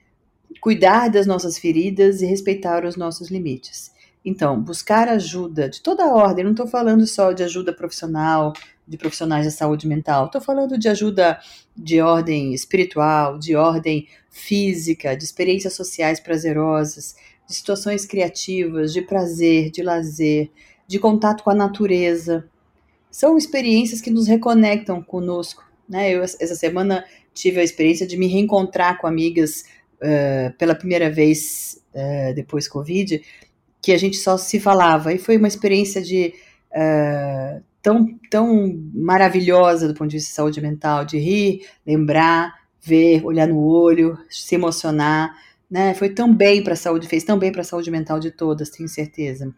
cuidar 0.60 1.10
das 1.10 1.26
nossas 1.26 1.58
feridas 1.58 2.22
e 2.22 2.26
respeitar 2.26 2.86
os 2.86 2.98
nossos 2.98 3.30
limites. 3.30 3.94
Então, 4.24 4.62
buscar 4.62 5.08
ajuda 5.08 5.68
de 5.68 5.82
toda 5.82 6.04
a 6.04 6.14
ordem, 6.14 6.44
não 6.44 6.52
estou 6.52 6.68
falando 6.68 7.08
só 7.08 7.32
de 7.32 7.44
ajuda 7.44 7.74
profissional, 7.74 8.54
de 8.88 8.98
profissionais 8.98 9.46
da 9.46 9.52
saúde 9.52 9.88
mental, 9.88 10.28
estou 10.28 10.42
falando 10.42 10.78
de 10.78 10.88
ajuda 10.88 11.40
de 11.76 12.02
ordem 12.02 12.54
espiritual, 12.54 13.40
de 13.40 13.56
ordem 13.56 14.08
física, 14.30 15.16
de 15.16 15.24
experiências 15.24 15.74
sociais 15.74 16.20
prazerosas, 16.20 17.16
de 17.48 17.56
situações 17.56 18.06
criativas, 18.06 18.94
de 18.94 19.02
prazer, 19.02 19.72
de 19.72 19.82
lazer, 19.82 20.52
de 20.88 21.00
contato 21.00 21.44
com 21.44 21.50
a 21.50 21.56
natureza, 21.56 22.46
são 23.10 23.38
experiências 23.38 24.02
que 24.02 24.10
nos 24.10 24.28
reconectam 24.28 25.02
conosco. 25.02 25.64
Né? 25.88 26.12
Eu, 26.12 26.24
essa 26.24 26.56
semana 26.56 27.04
tive 27.34 27.60
a 27.60 27.64
experiência 27.64 28.08
de 28.08 28.18
me 28.18 28.28
reencontrar 28.28 29.00
com 29.00 29.06
amigas 29.06 29.66
uh, 29.98 30.56
pela 30.58 30.74
primeira 30.74 31.10
vez 31.10 31.82
uh, 31.94 32.34
depois 32.34 32.68
Covid, 32.68 33.22
que 33.82 33.91
a 33.91 33.98
gente 33.98 34.17
só 34.17 34.38
se 34.38 34.60
falava. 34.60 35.13
E 35.13 35.17
foi 35.17 35.38
uma 35.38 35.48
experiência 35.48 36.02
de 36.02 36.34
uh, 36.72 37.62
tão, 37.82 38.20
tão 38.30 38.80
maravilhosa 38.94 39.88
do 39.88 39.94
ponto 39.94 40.10
de 40.10 40.17
vista 40.17 40.30
de 40.30 40.36
saúde 40.36 40.62
mental, 40.62 41.04
de 41.04 41.17
rir, 41.17 41.65
lembrar, 41.86 42.54
ver, 42.82 43.26
olhar 43.26 43.48
no 43.48 43.60
olho, 43.60 44.17
se 44.30 44.56
emocionar. 44.56 45.36
Né? 45.70 45.94
Foi 45.94 46.10
tão 46.10 46.34
bem 46.34 46.63
para 46.63 46.74
a 46.74 46.78
saúde, 46.78 47.08
fez 47.08 47.24
tão 47.24 47.39
bem 47.39 47.52
para 47.52 47.62
a 47.62 47.65
saúde 47.65 47.89
mental 47.89 48.20
de 48.20 48.32
todas, 48.32 48.70
tenho 48.70 48.89
certeza. 48.89 49.54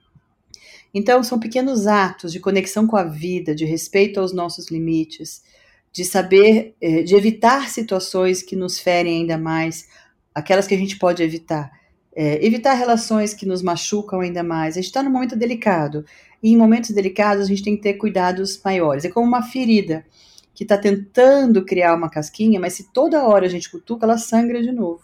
Então, 0.93 1.23
são 1.23 1.39
pequenos 1.39 1.88
atos 1.88 2.31
de 2.31 2.39
conexão 2.39 2.86
com 2.86 2.95
a 2.95 3.03
vida, 3.03 3.55
de 3.55 3.65
respeito 3.65 4.19
aos 4.19 4.31
nossos 4.31 4.69
limites, 4.69 5.41
de 5.91 6.05
saber, 6.05 6.75
eh, 6.79 7.01
de 7.01 7.15
evitar 7.15 7.67
situações 7.69 8.43
que 8.43 8.55
nos 8.55 8.79
ferem 8.79 9.21
ainda 9.21 9.38
mais, 9.38 9.88
aquelas 10.36 10.67
que 10.67 10.75
a 10.75 10.77
gente 10.77 10.97
pode 10.99 11.23
evitar. 11.23 11.71
É, 12.15 12.45
evitar 12.45 12.73
relações 12.73 13.34
que 13.34 13.45
nos 13.45 13.62
machucam 13.62 14.21
ainda 14.21 14.43
mais. 14.43 14.76
A 14.76 14.82
gente 14.82 14.89
está 14.89 15.02
num 15.02 15.10
momento 15.10 15.36
delicado. 15.36 16.06
E 16.41 16.52
em 16.52 16.58
momentos 16.58 16.91
delicados 16.91 17.45
a 17.45 17.47
gente 17.47 17.63
tem 17.63 17.76
que 17.76 17.82
ter 17.82 17.93
cuidados 17.93 18.62
maiores. 18.63 19.06
É 19.06 19.10
como 19.10 19.28
uma 19.28 19.41
ferida 19.41 20.06
que 20.54 20.63
está 20.63 20.78
tentando 20.78 21.65
criar 21.65 21.95
uma 21.95 22.10
casquinha, 22.10 22.60
mas 22.60 22.73
se 22.73 22.91
toda 22.91 23.26
hora 23.26 23.45
a 23.45 23.49
gente 23.49 23.71
cutuca, 23.71 24.06
ela 24.06 24.17
sangra 24.17 24.62
de 24.62 24.71
novo. 24.71 25.02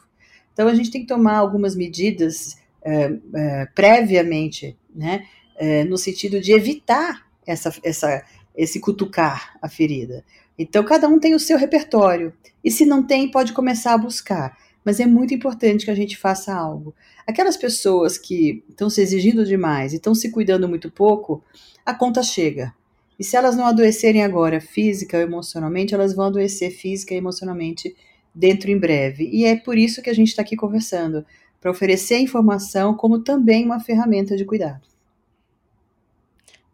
Então 0.54 0.68
a 0.68 0.76
gente 0.76 0.92
tem 0.92 1.02
que 1.02 1.08
tomar 1.08 1.38
algumas 1.38 1.76
medidas 1.76 2.58
é, 2.82 3.14
é, 3.34 3.66
previamente, 3.74 4.78
né, 4.94 5.26
é, 5.58 5.84
no 5.86 5.98
sentido 5.98 6.40
de 6.40 6.52
evitar 6.52 7.26
essa, 7.46 7.74
essa, 7.84 8.24
esse 8.56 8.80
cutucar 8.80 9.58
a 9.62 9.68
ferida. 9.68 10.24
Então 10.58 10.84
cada 10.84 11.08
um 11.08 11.20
tem 11.20 11.34
o 11.34 11.40
seu 11.40 11.58
repertório. 11.58 12.34
E 12.64 12.70
se 12.70 12.86
não 12.86 13.02
tem, 13.02 13.32
pode 13.32 13.54
começar 13.54 13.94
a 13.94 13.98
buscar 13.98 14.58
mas 14.90 15.00
é 15.00 15.06
muito 15.06 15.36
importante 15.36 15.86
que 15.86 15.92
a 15.92 15.96
gente 15.96 16.18
faça 16.18 16.52
algo. 16.52 16.96
Aquelas 17.28 17.56
pessoas 17.56 18.18
que 18.18 18.64
estão 18.68 18.90
se 18.90 19.00
exigindo 19.00 19.46
demais 19.46 19.94
e 19.94 19.98
estão 19.98 20.16
se 20.16 20.32
cuidando 20.32 20.68
muito 20.68 20.90
pouco, 20.90 21.44
a 21.86 21.94
conta 21.94 22.24
chega. 22.24 22.74
E 23.20 23.24
se 23.24 23.38
elas 23.38 23.56
não 23.56 23.68
adoecerem 23.68 24.24
agora, 24.24 24.60
física 24.60 25.16
ou 25.16 25.22
emocionalmente, 25.22 25.94
elas 25.94 26.16
vão 26.16 26.26
adoecer 26.26 26.72
física 26.72 27.14
e 27.14 27.18
emocionalmente 27.18 27.96
dentro 28.34 28.72
em 28.72 28.80
breve. 28.80 29.30
E 29.32 29.46
é 29.46 29.56
por 29.56 29.78
isso 29.78 30.02
que 30.02 30.10
a 30.10 30.16
gente 30.16 30.30
está 30.30 30.42
aqui 30.42 30.56
conversando 30.56 31.24
para 31.62 31.70
oferecer 31.70 32.18
informação 32.18 32.96
como 32.96 33.20
também 33.20 33.66
uma 33.66 33.80
ferramenta 33.80 34.36
de 34.36 34.44
cuidado. 34.44 34.82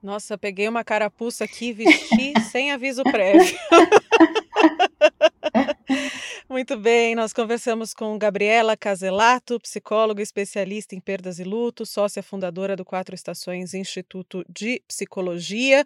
Nossa, 0.01 0.37
peguei 0.37 0.69
uma 0.69 0.85
carapuça 0.85 1.43
aqui, 1.43 1.73
vesti 1.73 2.31
sem 2.49 2.71
aviso 2.71 3.03
prévio. 3.03 3.57
Muito 6.55 6.77
bem, 6.77 7.15
nós 7.15 7.33
conversamos 7.33 7.93
com 7.93 8.17
Gabriela 8.17 8.77
Caselato, 8.77 9.59
psicóloga 9.59 10.23
especialista 10.23 10.95
em 10.95 11.01
perdas 11.01 11.37
e 11.37 11.43
luto, 11.43 11.85
sócia 11.85 12.23
fundadora 12.23 12.77
do 12.77 12.85
Quatro 12.85 13.13
Estações 13.13 13.73
Instituto 13.73 14.41
de 14.47 14.81
Psicologia. 14.87 15.83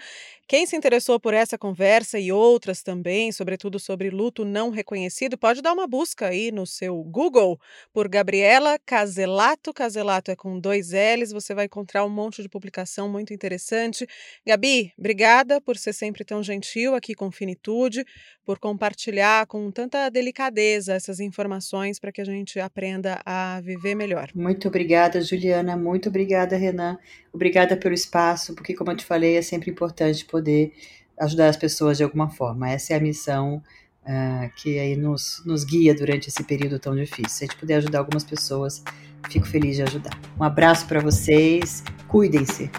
Quem 0.47 0.67
se 0.67 0.75
interessou 0.75 1.19
por 1.19 1.33
essa 1.33 1.57
conversa 1.57 2.19
e 2.19 2.31
outras 2.31 2.83
também, 2.83 3.31
sobretudo 3.31 3.79
sobre 3.79 4.11
luto 4.11 4.45
não 4.45 4.69
reconhecido, 4.69 5.39
pode 5.39 5.59
dar 5.59 5.73
uma 5.73 5.87
busca 5.87 6.27
aí 6.27 6.51
no 6.51 6.67
seu 6.67 7.01
Google 7.03 7.59
por 7.91 8.07
Gabriela 8.07 8.77
Caselato. 8.85 9.73
Caselato 9.73 10.29
é 10.29 10.35
com 10.35 10.59
dois 10.59 10.91
L's, 10.91 11.31
você 11.31 11.55
vai 11.55 11.65
encontrar 11.65 12.05
um 12.05 12.09
monte 12.09 12.43
de 12.43 12.49
publicação 12.49 13.09
muito 13.09 13.33
interessante. 13.33 14.07
Gabi, 14.45 14.93
obrigada 14.99 15.59
por 15.59 15.77
ser 15.77 15.93
sempre 15.93 16.23
tão 16.23 16.43
gentil 16.43 16.93
aqui 16.93 17.15
com 17.15 17.31
Finitude, 17.31 18.05
por 18.45 18.59
compartilhar 18.59 19.47
com 19.47 19.71
tanta 19.71 20.09
delicadeza 20.09 20.58
essas 20.87 21.19
informações 21.19 21.99
para 21.99 22.11
que 22.11 22.21
a 22.21 22.25
gente 22.25 22.59
aprenda 22.59 23.21
a 23.25 23.61
viver 23.61 23.95
melhor. 23.95 24.29
Muito 24.35 24.67
obrigada, 24.67 25.21
Juliana. 25.21 25.75
Muito 25.77 26.09
obrigada, 26.09 26.55
Renan. 26.57 26.97
Obrigada 27.33 27.77
pelo 27.77 27.93
espaço, 27.93 28.53
porque, 28.53 28.73
como 28.73 28.91
eu 28.91 28.97
te 28.97 29.05
falei, 29.05 29.37
é 29.37 29.41
sempre 29.41 29.71
importante 29.71 30.25
poder 30.25 30.73
ajudar 31.19 31.49
as 31.49 31.57
pessoas 31.57 31.97
de 31.97 32.03
alguma 32.03 32.29
forma. 32.29 32.69
Essa 32.69 32.93
é 32.93 32.97
a 32.97 32.99
missão 32.99 33.61
uh, 34.03 34.49
que 34.55 34.79
aí 34.79 34.95
nos, 34.95 35.41
nos 35.45 35.63
guia 35.63 35.93
durante 35.93 36.29
esse 36.29 36.43
período 36.43 36.79
tão 36.79 36.95
difícil. 36.95 37.29
Se 37.29 37.43
a 37.43 37.47
gente 37.47 37.57
puder 37.57 37.75
ajudar 37.75 37.99
algumas 37.99 38.23
pessoas, 38.23 38.83
fico 39.29 39.47
feliz 39.47 39.75
de 39.75 39.83
ajudar. 39.83 40.17
Um 40.39 40.43
abraço 40.43 40.87
para 40.87 40.99
vocês. 40.99 41.83
Cuidem-se. 42.07 42.69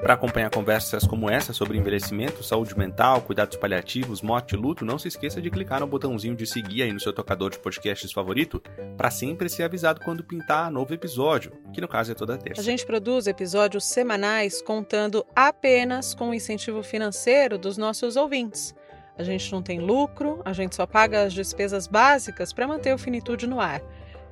Para 0.00 0.14
acompanhar 0.14 0.48
conversas 0.48 1.06
como 1.06 1.28
essa 1.28 1.52
sobre 1.52 1.76
envelhecimento, 1.76 2.42
saúde 2.42 2.76
mental, 2.76 3.20
cuidados 3.20 3.58
paliativos, 3.58 4.22
morte 4.22 4.54
e 4.54 4.56
luto, 4.56 4.82
não 4.82 4.98
se 4.98 5.08
esqueça 5.08 5.42
de 5.42 5.50
clicar 5.50 5.80
no 5.80 5.86
botãozinho 5.86 6.34
de 6.34 6.46
seguir 6.46 6.82
aí 6.82 6.92
no 6.92 6.98
seu 6.98 7.12
tocador 7.12 7.50
de 7.50 7.58
podcasts 7.58 8.10
favorito 8.10 8.62
para 8.96 9.10
sempre 9.10 9.46
ser 9.50 9.64
avisado 9.64 10.00
quando 10.00 10.24
pintar 10.24 10.70
novo 10.70 10.94
episódio, 10.94 11.52
que 11.70 11.82
no 11.82 11.88
caso 11.88 12.12
é 12.12 12.14
toda 12.14 12.38
terça. 12.38 12.62
A 12.62 12.64
gente 12.64 12.86
produz 12.86 13.26
episódios 13.26 13.84
semanais 13.84 14.62
contando 14.62 15.24
apenas 15.36 16.14
com 16.14 16.30
o 16.30 16.34
incentivo 16.34 16.82
financeiro 16.82 17.58
dos 17.58 17.76
nossos 17.76 18.16
ouvintes. 18.16 18.74
A 19.18 19.22
gente 19.22 19.52
não 19.52 19.62
tem 19.62 19.80
lucro, 19.80 20.40
a 20.46 20.54
gente 20.54 20.74
só 20.74 20.86
paga 20.86 21.24
as 21.24 21.34
despesas 21.34 21.86
básicas 21.86 22.54
para 22.54 22.66
manter 22.66 22.94
o 22.94 22.98
Finitude 22.98 23.46
no 23.46 23.60
ar. 23.60 23.82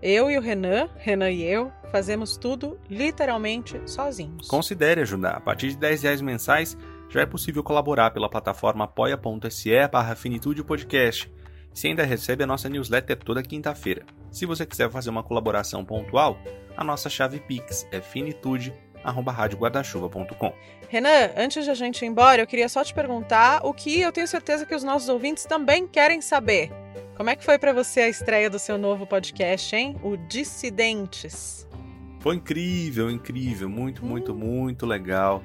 Eu 0.01 0.31
e 0.31 0.39
o 0.39 0.41
Renan, 0.41 0.89
Renan 0.97 1.31
e 1.31 1.43
eu, 1.43 1.73
fazemos 1.91 2.37
tudo 2.37 2.79
literalmente 2.89 3.81
sozinhos. 3.85 4.47
Considere 4.47 5.01
ajudar. 5.01 5.37
A 5.37 5.41
partir 5.41 5.71
de 5.71 5.77
10 5.77 6.03
reais 6.03 6.21
mensais 6.21 6.79
já 7.09 7.23
é 7.23 7.27
possível 7.27 7.65
colaborar 7.65 8.13
pela 8.13 8.29
plataforma 8.29 8.85
apoia.se 8.85 9.89
barra 9.89 10.15
Finitude 10.15 10.63
Podcast. 10.63 11.33
Você 11.75 11.89
ainda 11.89 12.05
recebe 12.05 12.45
a 12.45 12.47
nossa 12.47 12.69
newsletter 12.69 13.17
toda 13.19 13.43
quinta-feira. 13.43 14.05
Se 14.31 14.47
você 14.47 14.65
quiser 14.65 14.91
fazer 14.91 15.11
uma 15.11 15.23
colaboração 15.23 15.85
pontual, 15.85 16.39
a 16.77 16.85
nossa 16.85 17.11
chave 17.11 17.41
Pix 17.41 17.87
é 17.91 18.01
finitude.com. 19.13 20.53
Renan, 20.89 21.31
antes 21.37 21.65
de 21.65 21.71
a 21.71 21.75
gente 21.75 22.05
ir 22.05 22.09
embora, 22.09 22.43
eu 22.43 22.47
queria 22.47 22.69
só 22.69 22.83
te 22.83 22.95
perguntar 22.95 23.61
o 23.65 23.75
que 23.75 24.01
eu 24.01 24.13
tenho 24.13 24.27
certeza 24.27 24.65
que 24.65 24.75
os 24.75 24.83
nossos 24.83 25.09
ouvintes 25.09 25.45
também 25.45 25.87
querem 25.87 26.21
saber. 26.21 26.71
Como 27.17 27.29
é 27.29 27.37
que 27.37 27.45
foi 27.45 27.59
para 27.59 27.73
você 27.73 28.01
a 28.03 28.09
estreia 28.09 28.49
do 28.49 28.59
seu 28.59 28.79
novo 28.79 29.07
podcast, 29.07 29.75
hein? 29.75 29.97
O 30.03 30.17
Dissidentes. 30.17 31.67
Foi 32.21 32.37
incrível, 32.37 33.11
incrível, 33.11 33.69
muito, 33.69 34.05
muito, 34.05 34.35
muito 34.35 34.87
legal. 34.87 35.43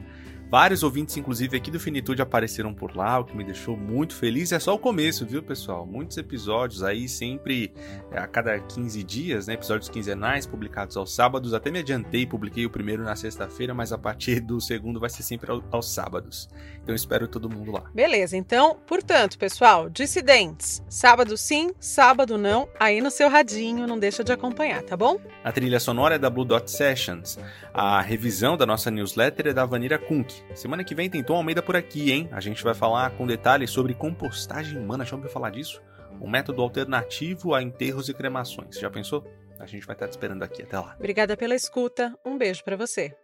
Vários 0.49 0.83
ouvintes, 0.83 1.17
inclusive 1.17 1.57
aqui 1.57 1.71
do 1.71 1.79
Finitude, 1.79 2.21
apareceram 2.21 2.73
por 2.73 2.95
lá, 2.95 3.19
o 3.19 3.25
que 3.25 3.35
me 3.35 3.43
deixou 3.43 3.75
muito 3.75 4.15
feliz. 4.15 4.51
É 4.51 4.59
só 4.59 4.75
o 4.75 4.79
começo, 4.79 5.25
viu, 5.25 5.41
pessoal? 5.41 5.85
Muitos 5.85 6.17
episódios 6.17 6.83
aí, 6.83 7.09
sempre 7.09 7.73
é, 8.11 8.19
a 8.19 8.27
cada 8.27 8.59
15 8.59 9.03
dias, 9.03 9.47
né? 9.47 9.55
Episódios 9.55 9.89
quinzenais, 9.89 10.45
publicados 10.45 10.95
aos 10.95 11.13
sábados. 11.13 11.53
Até 11.53 11.71
me 11.71 11.79
adiantei, 11.79 12.25
publiquei 12.25 12.65
o 12.65 12.69
primeiro 12.69 13.03
na 13.03 13.15
sexta-feira, 13.15 13.73
mas 13.73 13.91
a 13.91 13.97
partir 13.97 14.39
do 14.39 14.61
segundo 14.61 14.99
vai 14.99 15.09
ser 15.09 15.23
sempre 15.23 15.49
aos 15.71 15.93
sábados. 15.93 16.47
Então 16.83 16.93
espero 16.93 17.27
todo 17.27 17.49
mundo 17.49 17.71
lá. 17.71 17.83
Beleza, 17.93 18.37
então, 18.37 18.77
portanto, 18.85 19.37
pessoal, 19.37 19.89
dissidentes. 19.89 20.83
Sábado 20.87 21.37
sim, 21.37 21.71
sábado 21.79 22.37
não. 22.37 22.67
Aí 22.79 23.01
no 23.01 23.09
seu 23.09 23.29
radinho, 23.29 23.87
não 23.87 23.97
deixa 23.97 24.23
de 24.23 24.31
acompanhar, 24.31 24.83
tá 24.83 24.95
bom? 24.95 25.19
A 25.43 25.51
trilha 25.51 25.79
sonora 25.79 26.15
é 26.15 26.19
da 26.19 26.29
Blue 26.29 26.45
Dot 26.45 26.69
Sessions. 26.69 27.39
A 27.73 28.01
revisão 28.01 28.55
da 28.55 28.65
nossa 28.65 28.91
newsletter 28.91 29.47
é 29.47 29.53
da 29.53 29.65
Vanira 29.65 29.97
Kunk. 29.97 30.32
Semana 30.53 30.83
que 30.83 30.95
vem 30.95 31.09
tem 31.09 31.23
Tom 31.23 31.35
Almeida 31.35 31.61
por 31.61 31.75
aqui, 31.75 32.11
hein? 32.11 32.29
A 32.31 32.39
gente 32.39 32.63
vai 32.63 32.73
falar 32.73 33.11
com 33.11 33.27
detalhes 33.27 33.69
sobre 33.69 33.93
compostagem 33.93 34.79
humana. 34.79 35.05
Já 35.05 35.15
ouviu 35.15 35.29
falar 35.29 35.49
disso? 35.49 35.81
Um 36.21 36.29
método 36.29 36.61
alternativo 36.61 37.53
a 37.53 37.61
enterros 37.61 38.09
e 38.09 38.13
cremações. 38.13 38.79
Já 38.79 38.89
pensou? 38.89 39.25
A 39.59 39.65
gente 39.65 39.85
vai 39.85 39.95
estar 39.95 40.07
te 40.07 40.11
esperando 40.11 40.43
aqui. 40.43 40.63
Até 40.63 40.79
lá. 40.79 40.95
Obrigada 40.97 41.37
pela 41.37 41.55
escuta. 41.55 42.13
Um 42.25 42.37
beijo 42.37 42.63
para 42.63 42.75
você. 42.75 43.15